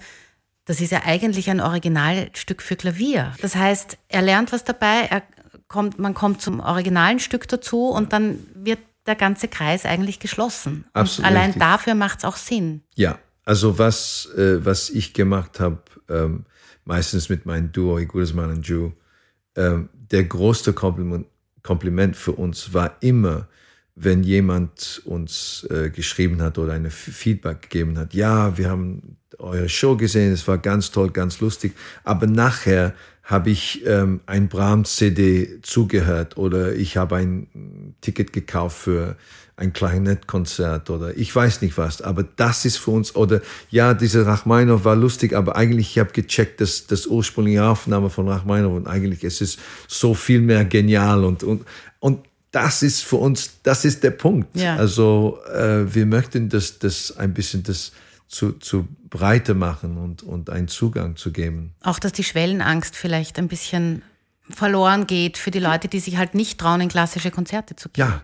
Das 0.66 0.82
ist 0.82 0.92
ja 0.92 1.04
eigentlich 1.06 1.50
ein 1.50 1.62
Originalstück 1.62 2.62
für 2.62 2.76
Klavier. 2.76 3.34
Das 3.42 3.56
heißt, 3.56 3.98
er 4.10 4.22
lernt 4.22 4.52
was 4.52 4.66
dabei, 4.66 5.08
er 5.10 5.24
kommt, 5.68 5.98
man 6.00 6.14
kommt 6.14 6.42
zum 6.42 6.60
originalen 6.60 7.20
Stück 7.20 7.48
dazu 7.48 7.88
und 7.90 8.12
dann 8.14 8.40
wird 8.54 8.80
der 9.06 9.16
ganze 9.16 9.48
Kreis 9.48 9.86
eigentlich 9.86 10.20
geschlossen. 10.20 10.86
Absolut 10.94 11.30
allein 11.32 11.46
richtig. 11.46 11.62
dafür 11.62 11.96
macht 11.96 12.20
es 12.20 12.26
auch 12.26 12.36
Sinn. 12.36 12.82
Ja, 12.96 13.18
also 13.46 13.80
was, 13.80 14.28
äh, 14.38 14.66
was 14.66 14.90
ich 14.90 15.14
gemacht 15.14 15.60
habe, 15.62 15.80
ähm, 16.10 16.46
meistens 16.84 17.30
mit 17.30 17.46
meinem 17.46 17.72
Duo 17.72 17.98
Igudesman 17.98 18.50
und 18.50 18.68
Ju, 18.68 18.92
ähm, 19.56 19.90
der 19.94 20.26
größte 20.26 20.74
Kompliment, 20.74 21.28
Kompliment 21.64 22.16
für 22.16 22.34
uns 22.34 22.74
war 22.74 22.98
immer, 23.02 23.48
wenn 24.00 24.24
jemand 24.24 25.02
uns 25.06 25.68
äh, 25.72 25.90
geschrieben 25.90 26.42
hat 26.42 26.58
oder 26.58 26.74
eine 26.74 26.92
Feedback 26.92 27.64
gegeben 27.64 27.98
hat, 27.98 28.14
ja, 28.14 28.58
wir 28.58 28.70
haben 28.70 29.18
eure 29.40 29.70
Show 29.70 29.98
gesehen, 29.98 30.32
es 30.32 30.48
war 30.48 30.60
ganz 30.60 30.92
toll, 30.92 31.10
ganz 31.10 31.40
lustig, 31.40 31.74
aber 32.04 32.28
nachher 32.28 32.94
habe 33.24 33.50
ich 33.50 33.86
ähm, 33.86 34.22
ein 34.26 34.48
Brahms-CD 34.48 35.60
zugehört 35.62 36.38
oder 36.38 36.74
ich 36.74 36.96
habe 36.96 37.18
ein 37.18 37.96
Ticket 38.00 38.32
gekauft 38.32 38.78
für 38.78 39.18
ein 39.58 39.74
Klarinettkonzert 39.74 40.92
oder 40.92 41.18
ich 41.18 41.36
weiß 41.36 41.64
nicht 41.64 41.78
was, 41.78 42.02
aber 42.02 42.24
das 42.24 42.64
ist 42.64 42.78
für 42.78 42.92
uns, 42.92 43.16
oder 43.16 43.42
ja, 43.72 43.96
diese 43.96 44.26
Rachmaninow 44.26 44.86
war 44.86 44.96
lustig, 44.96 45.34
aber 45.34 45.56
eigentlich, 45.56 45.90
ich 45.90 46.00
habe 46.00 46.12
gecheckt, 46.14 46.62
dass 46.62 46.86
das 46.86 47.08
ursprüngliche 47.08 47.66
Aufnahme 47.66 48.12
von 48.12 48.30
Rachmaninow 48.30 48.76
und 48.76 48.88
eigentlich 48.88 49.24
es 49.24 49.42
ist 49.42 49.60
so 49.88 50.14
viel 50.14 50.42
mehr 50.42 50.64
genial 50.64 51.26
und, 51.26 51.44
und, 51.44 51.66
und 52.00 52.27
das 52.52 52.82
ist 52.82 53.04
für 53.04 53.18
uns, 53.18 53.62
das 53.64 53.86
ist 53.86 54.04
der 54.04 54.12
Punkt. 54.12 54.56
Ja. 54.58 54.76
Also 54.76 55.40
äh, 55.54 55.94
wir 55.94 56.06
möchten 56.06 56.50
das, 56.50 56.80
das 56.80 57.18
ein 57.18 57.34
bisschen 57.34 57.64
das 57.64 57.92
zu, 58.28 58.54
zu 58.54 58.88
Breite 59.10 59.54
machen 59.54 59.98
und, 59.98 60.24
und 60.24 60.50
einen 60.50 60.68
Zugang 60.68 61.16
zu 61.16 61.32
geben. 61.32 61.74
Auch, 61.82 62.00
dass 62.00 62.12
die 62.12 62.24
Schwellenangst 62.24 62.96
vielleicht 62.96 63.40
ein 63.40 63.48
bisschen 63.48 64.02
verloren 64.50 65.08
geht 65.08 65.38
für 65.38 65.52
die 65.52 65.60
Leute, 65.60 65.88
die 65.88 66.00
sich 66.00 66.18
halt 66.18 66.36
nicht 66.36 66.60
trauen, 66.60 66.82
in 66.82 66.90
klassische 66.90 67.32
Konzerte 67.32 67.76
zu 67.76 67.90
gehen. 67.90 68.06
Ja, 68.06 68.24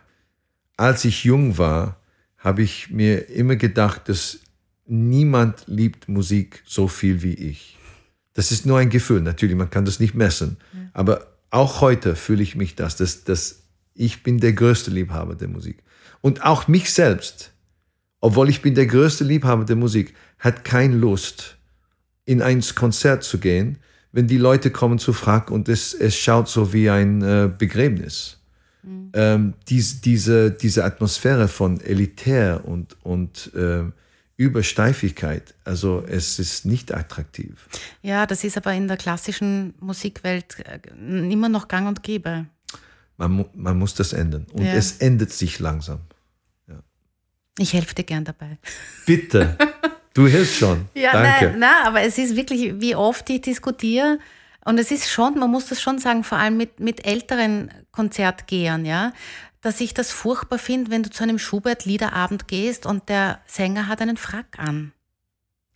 als 0.78 1.06
ich 1.06 1.24
jung 1.24 1.58
war, 1.58 1.98
habe 2.38 2.62
ich 2.62 2.90
mir 2.90 3.30
immer 3.30 3.56
gedacht, 3.56 4.10
dass 4.10 4.40
niemand 4.86 5.64
liebt 5.68 6.10
Musik 6.10 6.64
so 6.66 6.88
viel 6.88 7.24
wie 7.24 7.34
ich. 7.34 7.78
Das 8.34 8.52
ist 8.52 8.66
nur 8.66 8.80
ein 8.80 8.90
Gefühl, 8.90 9.22
natürlich, 9.22 9.56
man 9.56 9.70
kann 9.70 9.86
das 9.86 10.00
nicht 10.00 10.16
messen. 10.16 10.58
Ja. 10.74 10.80
Aber 10.94 11.28
auch 11.52 11.82
heute 11.82 12.16
fühle 12.16 12.44
ich 12.44 12.56
mich 12.56 12.76
das, 12.76 12.96
dass, 12.96 13.24
dass 13.24 13.63
ich 13.94 14.24
bin 14.24 14.40
der 14.40 14.54
größte 14.54 14.92
Liebhaber 14.92 15.36
der 15.36 15.48
Musik. 15.48 15.84
Und 16.22 16.44
auch 16.44 16.68
mich 16.68 16.94
selbst, 16.94 17.52
obwohl 18.20 18.50
ich 18.50 18.62
bin 18.62 18.76
der 18.76 18.88
größte 18.88 19.24
Liebhaber 19.24 19.66
der 19.66 19.76
Musik, 19.76 20.14
hat 20.40 20.64
keine 20.64 20.96
Lust, 20.96 21.58
in 22.26 22.42
ein 22.42 22.64
Konzert 22.76 23.24
zu 23.24 23.38
gehen, 23.38 23.78
wenn 24.12 24.28
die 24.28 24.38
Leute 24.38 24.72
kommen 24.72 25.00
zu 25.00 25.12
Frack 25.12 25.52
und 25.52 25.68
es, 25.68 25.94
es 25.94 26.16
schaut 26.16 26.48
so 26.48 26.72
wie 26.72 26.90
ein 26.90 27.22
äh, 27.22 27.50
Begräbnis. 27.56 28.38
Mhm. 28.84 29.12
Ähm, 29.14 29.54
dies, 29.68 30.02
diese, 30.02 30.52
diese 30.52 30.86
Atmosphäre 30.86 31.48
von 31.48 31.82
elitär 31.82 32.62
und, 32.66 32.96
und 33.04 33.52
äh, 33.56 33.84
Übersteifigkeit, 34.38 35.54
also 35.64 36.04
es 36.08 36.40
ist 36.40 36.66
nicht 36.66 36.94
attraktiv. 36.94 37.68
Ja, 38.02 38.26
das 38.26 38.44
ist 38.44 38.58
aber 38.58 38.74
in 38.74 38.88
der 38.88 38.98
klassischen 38.98 39.74
Musikwelt 39.80 40.58
äh, 40.60 40.80
immer 41.32 41.50
noch 41.50 41.68
gang 41.68 41.88
und 41.88 42.04
gäbe. 42.04 42.46
Man, 43.28 43.46
man 43.54 43.78
muss 43.78 43.94
das 43.94 44.14
ändern 44.14 44.48
und 44.54 44.66
ja. 44.66 44.74
es 44.74 44.98
ändert 44.98 45.32
sich 45.32 45.60
langsam. 45.60 46.02
Ja. 46.68 46.76
Ich 47.58 47.74
helfe 47.74 47.96
dir 47.96 48.04
gern 48.04 48.26
dabei. 48.26 48.58
Bitte. 49.06 49.58
Du 50.14 50.28
hilfst 50.28 50.58
schon. 50.58 50.88
Ja, 50.94 51.12
Danke. 51.14 51.46
Nein, 51.48 51.60
nein, 51.60 51.86
aber 51.86 52.02
es 52.02 52.18
ist 52.18 52.36
wirklich, 52.36 52.80
wie 52.80 52.96
oft 52.96 53.30
ich 53.30 53.42
diskutiere, 53.42 54.20
und 54.66 54.78
es 54.78 54.92
ist 54.92 55.10
schon, 55.10 55.38
man 55.38 55.52
muss 55.52 55.68
das 55.68 55.82
schon 55.82 56.00
sagen, 56.00 56.24
vor 56.24 56.38
allem 56.38 56.58
mit, 56.58 56.80
mit 56.80 57.06
älteren 57.06 57.70
Konzertgehern, 57.92 58.86
ja, 58.86 59.12
dass 59.62 59.82
ich 59.82 59.94
das 59.94 60.12
furchtbar 60.12 60.60
finde, 60.60 60.92
wenn 60.92 61.04
du 61.04 61.10
zu 61.10 61.24
einem 61.24 61.40
Schubert-Liederabend 61.40 62.48
gehst 62.48 62.86
und 62.86 63.10
der 63.10 63.42
Sänger 63.46 63.88
hat 63.88 64.02
einen 64.02 64.18
Frack 64.18 64.58
an. 64.58 64.94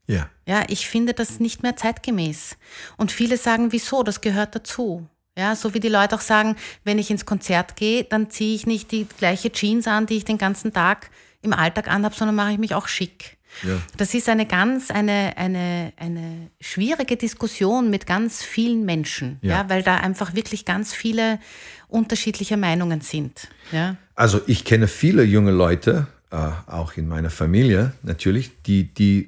Ja. 0.07 0.29
Ja, 0.45 0.63
ich 0.69 0.87
finde 0.87 1.13
das 1.13 1.39
nicht 1.39 1.63
mehr 1.63 1.75
zeitgemäß. 1.75 2.57
Und 2.95 3.11
viele 3.11 3.37
sagen, 3.37 3.71
wieso? 3.71 4.03
Das 4.03 4.21
gehört 4.21 4.55
dazu. 4.55 5.07
Ja, 5.37 5.55
so 5.55 5.73
wie 5.73 5.79
die 5.79 5.87
Leute 5.87 6.15
auch 6.15 6.21
sagen, 6.21 6.55
wenn 6.83 6.97
ich 6.97 7.11
ins 7.11 7.25
Konzert 7.25 7.75
gehe, 7.75 8.03
dann 8.03 8.29
ziehe 8.31 8.55
ich 8.55 8.65
nicht 8.65 8.91
die 8.91 9.07
gleiche 9.19 9.51
Jeans 9.51 9.87
an, 9.87 10.07
die 10.07 10.17
ich 10.17 10.25
den 10.25 10.37
ganzen 10.37 10.73
Tag 10.73 11.11
im 11.43 11.53
Alltag 11.53 11.87
anhabe, 11.87 12.15
sondern 12.15 12.35
mache 12.35 12.53
ich 12.53 12.57
mich 12.57 12.73
auch 12.73 12.87
schick. 12.87 13.37
Ja. 13.63 13.79
Das 13.97 14.13
ist 14.13 14.29
eine 14.29 14.45
ganz, 14.45 14.91
eine, 14.91 15.33
eine, 15.37 15.93
eine 15.97 16.49
schwierige 16.59 17.17
Diskussion 17.17 17.89
mit 17.89 18.05
ganz 18.05 18.43
vielen 18.43 18.85
Menschen, 18.85 19.39
ja. 19.41 19.61
ja. 19.61 19.69
weil 19.69 19.83
da 19.83 19.97
einfach 19.97 20.33
wirklich 20.35 20.65
ganz 20.65 20.93
viele 20.93 21.39
unterschiedliche 21.87 22.57
Meinungen 22.57 23.01
sind. 23.01 23.47
Ja. 23.71 23.95
Also 24.15 24.41
ich 24.47 24.65
kenne 24.65 24.87
viele 24.87 25.23
junge 25.23 25.51
Leute, 25.51 26.07
äh, 26.31 26.35
auch 26.67 26.97
in 26.97 27.07
meiner 27.07 27.29
Familie 27.29 27.93
natürlich, 28.03 28.51
die, 28.63 28.93
die, 28.93 29.27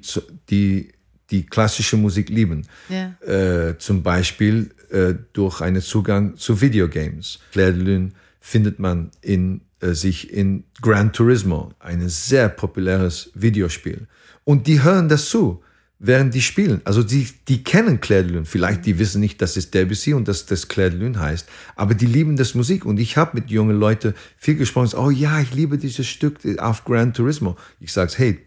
die, 0.50 0.92
die 1.30 1.46
klassische 1.46 1.96
Musik 1.96 2.28
lieben. 2.28 2.66
Ja. 2.88 3.14
Äh, 3.26 3.78
zum 3.78 4.02
Beispiel 4.02 4.70
äh, 4.90 5.14
durch 5.32 5.60
einen 5.60 5.82
Zugang 5.82 6.36
zu 6.36 6.60
Videogames. 6.60 7.38
Claire 7.52 7.72
de 7.72 7.82
Lune 7.82 8.12
findet 8.40 8.78
man 8.78 9.10
in 9.20 9.62
äh, 9.80 9.94
sich 9.94 10.32
in 10.32 10.64
Gran 10.82 11.12
Turismo, 11.12 11.72
ein 11.78 12.08
sehr 12.08 12.48
populäres 12.48 13.30
Videospiel. 13.34 14.06
Und 14.44 14.66
die 14.66 14.82
hören 14.82 15.08
das 15.08 15.28
zu, 15.28 15.62
während 15.98 16.34
die 16.34 16.42
spielen. 16.42 16.80
Also 16.84 17.02
die, 17.02 17.28
die 17.48 17.62
kennen 17.64 18.00
Claire 18.00 18.24
de 18.24 18.32
Lune. 18.32 18.46
Vielleicht 18.46 18.84
die 18.84 18.98
wissen 18.98 19.20
nicht, 19.20 19.40
dass 19.40 19.56
es 19.56 19.70
Debussy 19.70 20.12
und 20.12 20.28
dass 20.28 20.44
das 20.46 20.68
Claire 20.68 20.90
de 20.90 21.00
Lune 21.00 21.18
heißt. 21.18 21.48
Aber 21.76 21.94
die 21.94 22.06
lieben 22.06 22.36
das 22.36 22.54
Musik. 22.54 22.84
Und 22.84 22.98
ich 22.98 23.16
habe 23.16 23.40
mit 23.40 23.50
jungen 23.50 23.78
Leuten 23.78 24.14
viel 24.36 24.56
gesprochen. 24.56 24.98
Oh 24.98 25.10
ja, 25.10 25.40
ich 25.40 25.54
liebe 25.54 25.78
dieses 25.78 26.06
Stück 26.06 26.38
auf 26.58 26.84
Gran 26.84 27.14
Turismo. 27.14 27.56
Ich 27.80 27.92
sage, 27.92 28.12
hey, 28.16 28.38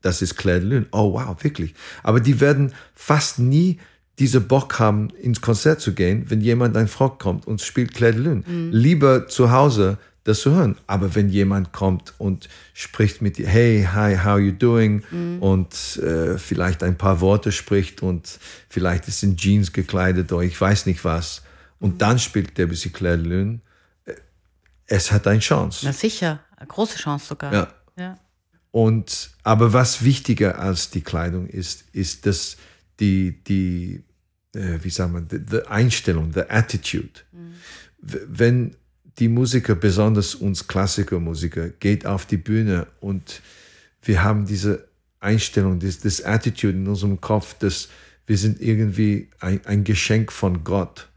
das 0.00 0.22
ist 0.22 0.36
Claire 0.36 0.60
de 0.60 0.68
Lune. 0.68 0.86
Oh 0.90 1.12
wow, 1.12 1.36
wirklich. 1.44 1.74
Aber 2.02 2.20
die 2.20 2.40
werden 2.40 2.72
fast 2.94 3.38
nie 3.38 3.78
diese 4.18 4.40
Bock 4.40 4.78
haben, 4.78 5.10
ins 5.10 5.40
Konzert 5.40 5.80
zu 5.80 5.94
gehen, 5.94 6.26
wenn 6.28 6.40
jemand 6.40 6.76
ein 6.76 6.88
Frog 6.88 7.18
kommt 7.18 7.46
und 7.46 7.60
spielt 7.62 7.94
Claire 7.94 8.12
de 8.12 8.22
Lune. 8.22 8.44
Mhm. 8.46 8.70
Lieber 8.72 9.26
zu 9.28 9.50
Hause 9.50 9.98
das 10.24 10.40
zu 10.40 10.52
hören. 10.52 10.76
Aber 10.86 11.14
wenn 11.14 11.28
jemand 11.28 11.72
kommt 11.72 12.14
und 12.18 12.48
spricht 12.74 13.22
mit 13.22 13.38
dir, 13.38 13.48
hey, 13.48 13.88
hi, 13.92 14.16
how 14.16 14.26
are 14.26 14.40
you 14.40 14.52
doing? 14.52 15.02
Mhm. 15.10 15.42
Und 15.42 15.96
äh, 15.96 16.38
vielleicht 16.38 16.82
ein 16.82 16.96
paar 16.96 17.20
Worte 17.20 17.52
spricht 17.52 18.02
und 18.02 18.38
vielleicht 18.68 19.08
ist 19.08 19.22
in 19.22 19.36
Jeans 19.36 19.72
gekleidet 19.72 20.32
oder 20.32 20.42
ich 20.42 20.60
weiß 20.60 20.86
nicht 20.86 21.04
was. 21.04 21.42
Und 21.80 21.94
mhm. 21.94 21.98
dann 21.98 22.18
spielt 22.18 22.56
Debussy 22.56 22.90
Claire 22.90 23.18
de 23.18 23.26
Lune. 23.26 23.60
Äh, 24.04 24.14
es 24.86 25.10
hat 25.10 25.26
eine 25.26 25.40
Chance. 25.40 25.80
Na 25.84 25.92
sicher, 25.92 26.40
eine 26.56 26.68
große 26.68 26.98
Chance 26.98 27.26
sogar. 27.26 27.52
Ja. 27.52 27.68
ja. 27.96 28.18
Und, 28.70 29.30
aber 29.42 29.72
was 29.72 30.02
wichtiger 30.04 30.58
als 30.58 30.90
die 30.90 31.02
Kleidung 31.02 31.46
ist, 31.46 31.84
ist, 31.92 32.26
dass 32.26 32.56
die, 33.00 33.42
die 33.44 34.04
äh, 34.54 34.78
wie 34.82 34.90
sagen 34.90 35.14
wir, 35.14 35.20
die, 35.22 35.44
die 35.44 35.66
Einstellung, 35.66 36.32
die 36.32 36.48
Attitude. 36.48 37.20
Mhm. 37.32 37.54
Wenn 38.00 38.76
die 39.18 39.28
Musiker, 39.28 39.74
besonders 39.74 40.34
uns 40.34 40.66
Klassikermusiker, 40.66 41.68
geht 41.68 42.06
auf 42.06 42.26
die 42.26 42.36
Bühne 42.36 42.86
und 43.00 43.42
wir 44.02 44.22
haben 44.22 44.46
diese 44.46 44.88
Einstellung, 45.20 45.78
das, 45.78 46.00
das 46.00 46.24
Attitude 46.24 46.76
in 46.76 46.88
unserem 46.88 47.20
Kopf, 47.20 47.54
dass 47.58 47.88
wir 48.26 48.36
sind 48.38 48.60
irgendwie 48.60 49.28
ein, 49.40 49.64
ein 49.66 49.84
Geschenk 49.84 50.32
von 50.32 50.64
Gott 50.64 51.08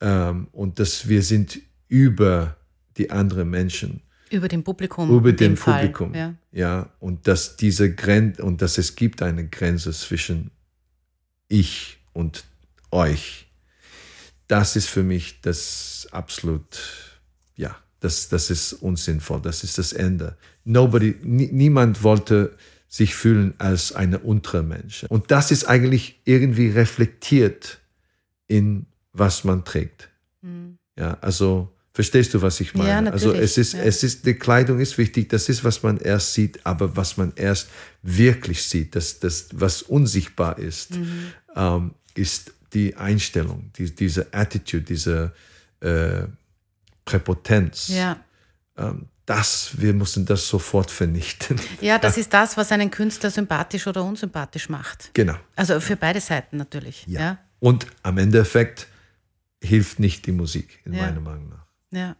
ähm, 0.00 0.48
und 0.52 0.78
dass 0.78 1.08
wir 1.08 1.22
sind 1.22 1.60
über 1.88 2.56
die 2.96 3.10
anderen 3.10 3.48
Menschen. 3.50 4.02
Über 4.30 4.48
dem 4.48 4.62
Publikum. 4.62 5.10
Über 5.10 5.32
dem 5.32 5.54
Publikum. 5.54 6.14
ja. 6.14 6.34
ja. 6.52 6.90
Und 6.98 7.26
dass 7.26 7.56
diese 7.56 7.94
Grenze 7.94 8.42
und 8.42 8.60
dass 8.60 8.76
es 8.76 8.94
gibt 8.94 9.22
eine 9.22 9.46
Grenze 9.46 9.92
zwischen 9.92 10.50
ich 11.48 11.98
und 12.12 12.44
euch. 12.90 13.46
Das 14.46 14.76
ist 14.76 14.88
für 14.88 15.02
mich 15.02 15.40
das 15.40 16.08
absolut 16.10 16.78
ja, 17.58 17.76
das, 18.00 18.28
das 18.28 18.50
ist 18.50 18.72
unsinnvoll, 18.72 19.42
das 19.42 19.64
ist 19.64 19.76
das 19.76 19.92
Ende. 19.92 20.38
Nobody, 20.64 21.16
niemand 21.22 22.02
wollte 22.02 22.56
sich 22.86 23.14
fühlen 23.14 23.54
als 23.58 23.92
eine 23.92 24.20
untere 24.20 24.62
Mensch. 24.62 25.04
Und 25.08 25.30
das 25.30 25.50
ist 25.50 25.64
eigentlich 25.64 26.20
irgendwie 26.24 26.70
reflektiert 26.70 27.80
in 28.46 28.86
was 29.12 29.44
man 29.44 29.64
trägt. 29.64 30.08
Mhm. 30.40 30.78
Ja, 30.96 31.18
also 31.20 31.76
verstehst 31.98 32.32
du, 32.32 32.40
was 32.42 32.60
ich 32.60 32.74
meine? 32.74 33.08
Ja, 33.08 33.12
also 33.12 33.32
es 33.32 33.58
ist, 33.58 33.72
ja. 33.72 33.80
es 33.80 34.04
ist, 34.04 34.24
die 34.24 34.34
Kleidung 34.34 34.78
ist 34.78 34.98
wichtig, 34.98 35.30
das 35.30 35.48
ist, 35.48 35.64
was 35.64 35.82
man 35.82 35.96
erst 35.96 36.32
sieht, 36.32 36.64
aber 36.64 36.96
was 36.96 37.16
man 37.16 37.32
erst 37.34 37.70
wirklich 38.04 38.62
sieht, 38.62 38.94
das, 38.94 39.18
das 39.18 39.48
was 39.52 39.82
unsichtbar 39.82 40.60
ist, 40.60 40.92
mhm. 40.92 41.32
ähm, 41.56 41.94
ist 42.14 42.52
die 42.72 42.94
Einstellung, 42.94 43.72
die, 43.76 43.92
diese 43.92 44.32
Attitude, 44.32 44.84
diese 44.84 45.32
äh, 45.80 46.28
Präpotenz. 47.04 47.88
Ja. 47.88 48.20
Ähm, 48.76 49.06
das, 49.26 49.72
wir 49.72 49.92
müssen 49.92 50.24
das 50.24 50.46
sofort 50.46 50.92
vernichten. 50.92 51.60
Ja, 51.80 51.98
das 51.98 52.16
ist 52.22 52.32
das, 52.32 52.56
was 52.56 52.70
einen 52.70 52.92
Künstler 52.92 53.32
sympathisch 53.32 53.88
oder 53.88 54.04
unsympathisch 54.04 54.68
macht. 54.68 55.10
Genau. 55.14 55.34
Also 55.56 55.80
für 55.80 55.96
beide 55.96 56.20
Seiten 56.20 56.58
natürlich. 56.58 57.04
Ja. 57.08 57.20
ja. 57.20 57.38
Und 57.58 57.88
am 58.04 58.18
Endeffekt 58.18 58.86
hilft 59.60 59.98
nicht 59.98 60.26
die 60.26 60.32
Musik, 60.32 60.78
in 60.84 60.92
ja. 60.92 61.02
meiner 61.02 61.20
Meinung 61.20 61.48
nach. 61.48 61.67
Ja. 61.92 62.16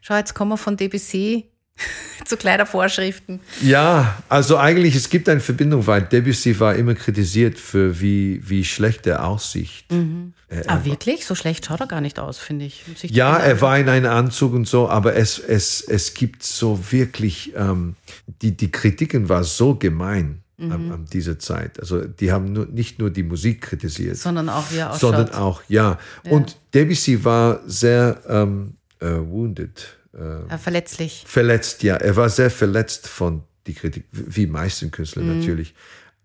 Schau, 0.00 0.16
jetzt 0.16 0.34
kommen 0.34 0.50
wir 0.50 0.56
von 0.56 0.76
Debussy 0.76 1.50
zu 2.24 2.36
Kleidervorschriften. 2.36 3.40
Ja, 3.62 4.22
also 4.28 4.56
eigentlich, 4.56 4.94
es 4.94 5.08
gibt 5.08 5.28
eine 5.28 5.40
Verbindung, 5.40 5.86
weil 5.86 6.02
Debussy 6.02 6.58
war 6.60 6.74
immer 6.74 6.94
kritisiert 6.94 7.58
für 7.58 8.00
wie, 8.00 8.40
wie 8.48 8.64
schlecht 8.64 9.06
er 9.06 9.26
aussieht. 9.26 9.84
Mhm. 9.90 10.34
ah, 10.66 10.84
wirklich? 10.84 11.24
So 11.24 11.34
schlecht 11.34 11.66
schaut 11.66 11.80
er 11.80 11.86
gar 11.86 12.00
nicht 12.00 12.18
aus, 12.18 12.38
finde 12.38 12.66
ich. 12.66 12.84
Ja, 13.04 13.36
er 13.36 13.60
war 13.60 13.78
in 13.78 13.88
einem 13.88 14.10
Anzug 14.10 14.52
und 14.52 14.68
so, 14.68 14.88
aber 14.88 15.16
es, 15.16 15.38
es, 15.38 15.80
es 15.80 16.14
gibt 16.14 16.42
so 16.42 16.78
wirklich, 16.90 17.52
ähm, 17.56 17.96
die, 18.42 18.56
die 18.56 18.70
Kritiken 18.70 19.28
war 19.28 19.44
so 19.44 19.74
gemein. 19.74 20.42
Mhm. 20.56 20.72
An, 20.72 20.92
an 20.92 21.06
dieser 21.06 21.38
Zeit. 21.38 21.80
Also 21.80 22.04
die 22.04 22.32
haben 22.32 22.52
nur, 22.52 22.66
nicht 22.66 22.98
nur 22.98 23.08
die 23.08 23.22
Musik 23.22 23.62
kritisiert, 23.62 24.18
sondern 24.18 24.50
auch 24.50 24.70
wie 24.70 24.76
er 24.76 24.90
ausschaut. 24.90 25.00
Sondern 25.00 25.32
auch, 25.32 25.62
ja. 25.68 25.98
ja. 26.22 26.30
Und 26.30 26.58
Debussy 26.74 27.24
war 27.24 27.60
sehr 27.64 28.20
ähm, 28.28 28.74
uh, 29.02 29.30
wounded 29.30 29.96
äh, 30.12 30.58
verletzlich. 30.58 31.24
Verletzt, 31.26 31.82
ja. 31.82 31.96
Er 31.96 32.16
war 32.16 32.28
sehr 32.28 32.50
verletzt 32.50 33.06
von 33.06 33.42
die 33.66 33.74
Kritik, 33.74 34.06
wie 34.10 34.46
meisten 34.46 34.90
Künstler 34.90 35.22
mhm. 35.22 35.38
natürlich. 35.38 35.74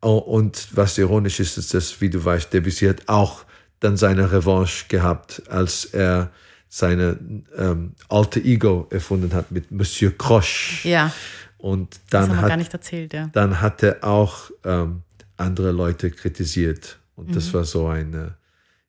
Und 0.01 0.67
was 0.71 0.97
ironisch 0.97 1.39
ist, 1.39 1.57
ist, 1.57 1.73
dass, 1.73 1.99
wie 2.01 2.09
du 2.09 2.23
weißt, 2.23 2.53
Debussy 2.53 2.85
hat 2.85 3.03
auch 3.07 3.45
dann 3.79 3.97
seine 3.97 4.31
Revanche 4.31 4.85
gehabt, 4.87 5.43
als 5.49 5.85
er 5.85 6.31
seine 6.69 7.17
ähm, 7.57 7.93
alte 8.09 8.39
Ego 8.39 8.87
erfunden 8.89 9.33
hat 9.33 9.51
mit 9.51 9.71
Monsieur 9.71 10.15
Croche. 10.15 10.87
Ja. 10.87 11.13
Und 11.57 11.99
dann 12.09 12.29
das 12.29 12.37
hat, 12.37 12.73
erzählt, 12.73 13.13
ja. 13.13 13.29
Dann 13.33 13.61
hat 13.61 13.81
er 13.81 14.03
auch 14.03 14.51
ähm, 14.63 15.01
andere 15.37 15.71
Leute 15.71 16.11
kritisiert. 16.11 16.99
Und 17.15 17.29
mhm. 17.29 17.33
das 17.33 17.53
war 17.53 17.63
so 17.63 17.87
eine, 17.87 18.35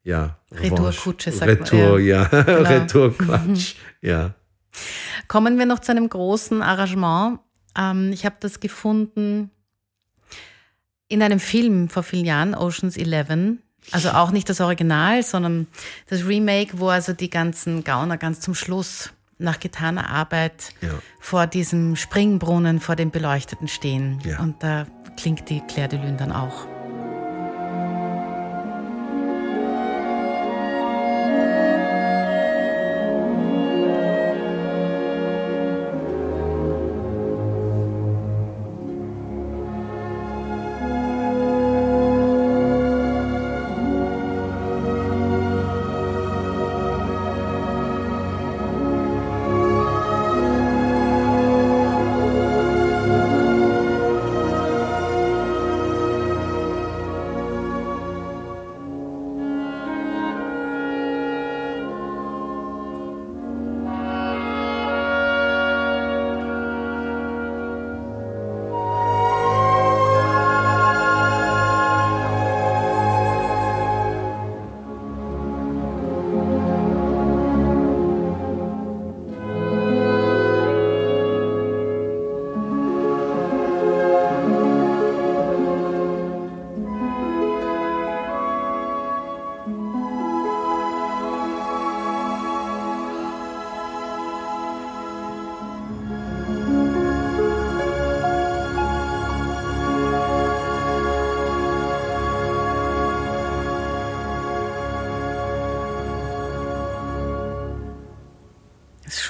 ja. 0.07 0.38
Retourkutsche, 0.52 1.32
sagt 1.32 1.50
Retour, 1.50 1.92
man. 1.98 2.04
ja. 2.07 2.24
Genau. 2.30 2.68
Retourquatsch, 2.68 3.74
ja. 4.00 4.34
Kommen 5.28 5.59
wir 5.59 5.66
noch 5.66 5.80
zu 5.80 5.90
einem 5.92 6.09
großen 6.09 6.62
Arrangement. 6.62 7.40
Ähm, 7.76 8.12
ich 8.12 8.24
habe 8.24 8.36
das 8.40 8.61
gefunden 8.61 9.50
in 11.09 11.22
einem 11.22 11.40
Film 11.40 11.88
vor 11.88 12.02
vielen 12.02 12.24
Jahren, 12.24 12.54
Oceans 12.54 12.96
11. 12.96 13.59
Also 13.92 14.11
auch 14.11 14.30
nicht 14.32 14.48
das 14.48 14.61
Original, 14.61 15.22
sondern 15.22 15.66
das 16.09 16.26
Remake, 16.26 16.78
wo 16.78 16.88
also 16.88 17.12
die 17.12 17.30
ganzen 17.30 17.84
Gauner 17.84 18.16
ganz 18.16 18.40
zum 18.40 18.54
Schluss 18.54 19.11
nach 19.38 19.61
getaner 19.61 20.09
Arbeit 20.09 20.70
Ja. 20.80 20.90
vor 21.20 21.46
diesem 21.46 21.94
Springbrunnen, 21.94 22.80
vor 22.80 22.96
dem 22.96 23.11
Beleuchteten 23.11 23.68
stehen. 23.68 24.20
Ja. 24.24 24.40
Und 24.40 24.62
da 24.62 24.86
klingt 25.16 25.48
die 25.50 25.61
Claire 25.61 25.88
de 25.88 25.98
Lune 26.00 26.16
dann 26.16 26.32
auch. 26.32 26.66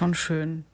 Schon 0.07 0.15
schön. 0.15 0.65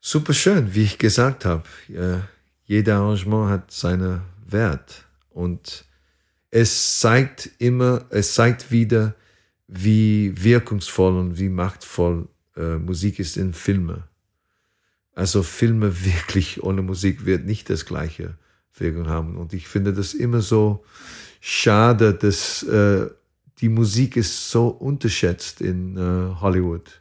Super 0.00 0.34
schön, 0.34 0.74
wie 0.74 0.82
ich 0.82 0.98
gesagt 0.98 1.44
habe. 1.44 1.64
Äh, 1.88 2.18
jeder 2.64 2.96
Arrangement 2.96 3.50
hat 3.50 3.70
seinen 3.70 4.22
Wert 4.46 5.04
und 5.30 5.84
es 6.50 7.00
zeigt 7.00 7.50
immer, 7.58 8.04
es 8.10 8.34
zeigt 8.34 8.70
wieder, 8.70 9.14
wie 9.68 10.32
wirkungsvoll 10.36 11.16
und 11.16 11.38
wie 11.38 11.48
machtvoll 11.48 12.28
äh, 12.56 12.76
Musik 12.76 13.18
ist 13.18 13.36
in 13.36 13.52
Filme. 13.52 14.04
Also 15.14 15.42
Filme 15.42 16.04
wirklich 16.04 16.62
ohne 16.62 16.82
Musik 16.82 17.24
wird 17.24 17.44
nicht 17.46 17.70
das 17.70 17.86
gleiche 17.86 18.36
Wirkung 18.74 19.08
haben. 19.08 19.36
Und 19.36 19.54
ich 19.54 19.68
finde 19.68 19.92
das 19.92 20.12
immer 20.14 20.40
so 20.40 20.84
schade, 21.40 22.14
dass 22.14 22.62
äh, 22.64 23.08
die 23.58 23.70
Musik 23.70 24.16
ist 24.16 24.50
so 24.50 24.68
unterschätzt 24.68 25.60
in 25.60 25.96
äh, 25.96 26.40
Hollywood. 26.40 27.00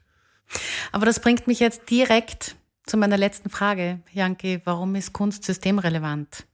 Aber 0.91 1.05
das 1.05 1.19
bringt 1.19 1.47
mich 1.47 1.59
jetzt 1.59 1.89
direkt 1.89 2.55
zu 2.85 2.97
meiner 2.97 3.17
letzten 3.17 3.49
Frage, 3.49 3.99
Janke. 4.13 4.61
Warum 4.65 4.95
ist 4.95 5.13
Kunst 5.13 5.43
systemrelevant? 5.43 6.45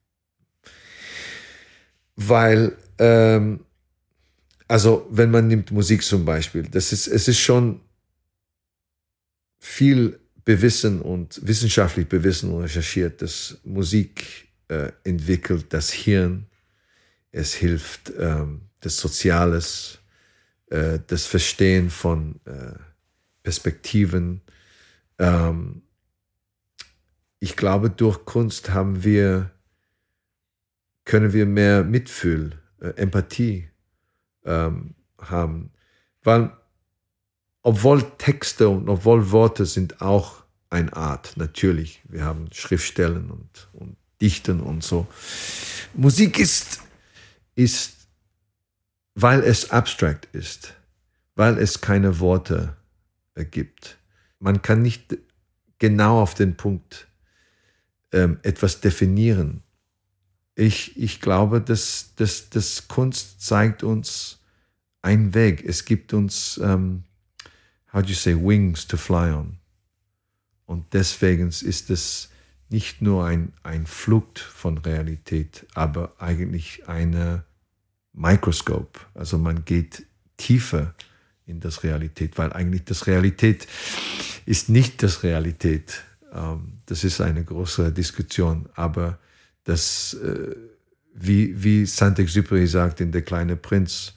Weil, 2.15 2.77
ähm, 2.99 3.61
also 4.67 5.07
wenn 5.09 5.31
man 5.31 5.47
nimmt 5.47 5.71
Musik 5.71 6.03
zum 6.03 6.25
Beispiel, 6.25 6.63
das 6.63 6.93
ist, 6.93 7.07
es 7.07 7.27
ist 7.27 7.39
schon 7.39 7.81
viel 9.59 10.19
bewiesen 10.43 11.01
und 11.01 11.39
wissenschaftlich 11.45 12.07
bewiesen 12.07 12.51
und 12.51 12.63
recherchiert, 12.63 13.21
dass 13.21 13.57
Musik 13.63 14.47
äh, 14.67 14.91
entwickelt 15.03 15.67
das 15.69 15.91
Hirn, 15.91 16.47
es 17.31 17.53
hilft 17.53 18.11
ähm, 18.17 18.61
das 18.79 18.97
Soziales, 18.97 19.99
äh, 20.69 20.99
das 21.07 21.25
Verstehen 21.25 21.89
von 21.89 22.39
äh, 22.45 22.73
Perspektiven. 23.43 24.41
Ähm, 25.17 25.83
ich 27.39 27.55
glaube, 27.57 27.89
durch 27.89 28.25
Kunst 28.25 28.69
haben 28.69 29.03
wir, 29.03 29.51
können 31.05 31.33
wir 31.33 31.45
mehr 31.45 31.83
Mitfühl, 31.83 32.59
äh, 32.79 32.89
Empathie 32.89 33.69
ähm, 34.45 34.95
haben. 35.19 35.71
Weil, 36.23 36.51
obwohl 37.63 38.03
Texte 38.17 38.69
und 38.69 38.87
obwohl 38.89 39.31
Worte 39.31 39.65
sind 39.65 40.01
auch 40.01 40.43
eine 40.69 40.95
Art, 40.95 41.35
natürlich. 41.35 42.01
Wir 42.07 42.23
haben 42.23 42.47
Schriftstellen 42.53 43.29
und, 43.29 43.69
und 43.73 43.97
Dichten 44.21 44.61
und 44.61 44.83
so. 44.83 45.07
Musik 45.93 46.39
ist, 46.39 46.79
ist, 47.55 47.93
weil 49.15 49.41
es 49.41 49.71
abstrakt 49.71 50.27
ist, 50.33 50.75
weil 51.35 51.57
es 51.57 51.81
keine 51.81 52.19
Worte 52.19 52.77
äh, 53.35 53.45
gibt. 53.45 53.97
Man 54.39 54.61
kann 54.61 54.81
nicht 54.81 55.17
genau 55.79 56.21
auf 56.21 56.33
den 56.33 56.57
Punkt 56.57 57.07
ähm, 58.11 58.39
etwas 58.43 58.81
definieren. 58.81 59.63
Ich, 60.55 60.97
ich 60.97 61.21
glaube, 61.21 61.61
dass, 61.61 62.13
dass, 62.15 62.49
dass 62.49 62.87
Kunst 62.87 63.41
zeigt 63.41 63.83
uns 63.83 64.39
einen 65.01 65.33
Weg. 65.33 65.63
Es 65.65 65.85
gibt 65.85 66.13
uns, 66.13 66.59
ähm, 66.63 67.03
how 67.93 68.01
do 68.01 68.09
you 68.09 68.15
say, 68.15 68.35
wings 68.35 68.87
to 68.87 68.97
fly 68.97 69.31
on. 69.31 69.57
Und 70.65 70.93
deswegen 70.93 71.47
ist 71.47 71.89
es 71.89 72.29
nicht 72.69 73.01
nur 73.01 73.25
ein, 73.25 73.53
ein 73.63 73.85
Flucht 73.85 74.39
von 74.39 74.77
Realität, 74.77 75.65
aber 75.73 76.13
eigentlich 76.19 76.87
eine 76.87 77.43
Mikroskop. 78.13 79.05
Also 79.13 79.37
man 79.37 79.65
geht 79.65 80.05
tiefer 80.37 80.93
in 81.45 81.59
das 81.59 81.83
Realität, 81.83 82.37
weil 82.37 82.53
eigentlich 82.53 82.85
das 82.85 83.07
Realität 83.07 83.67
ist 84.45 84.69
nicht 84.69 85.03
das 85.03 85.23
Realität. 85.23 86.03
Ähm, 86.33 86.73
das 86.85 87.03
ist 87.03 87.21
eine 87.21 87.43
große 87.43 87.91
Diskussion, 87.91 88.69
aber 88.75 89.19
das, 89.63 90.13
äh, 90.15 90.55
wie, 91.13 91.61
wie 91.61 91.85
Saint-Exupéry 91.85 92.67
sagt 92.67 93.01
in 93.01 93.11
Der 93.11 93.21
kleine 93.21 93.55
Prinz, 93.55 94.13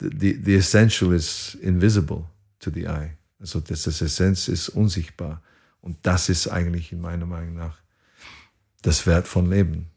the, 0.00 0.40
the 0.42 0.54
essential 0.54 1.12
is 1.12 1.56
invisible 1.60 2.24
to 2.60 2.70
the 2.70 2.84
eye. 2.84 3.16
Also 3.40 3.60
das, 3.60 3.82
das 3.82 4.00
Essenz 4.00 4.48
ist 4.48 4.68
unsichtbar. 4.68 5.42
Und 5.80 5.98
das 6.02 6.28
ist 6.28 6.48
eigentlich 6.48 6.92
in 6.92 7.00
meiner 7.00 7.26
Meinung 7.26 7.54
nach 7.54 7.78
das 8.82 9.06
Wert 9.06 9.28
von 9.28 9.48
Leben. 9.48 9.90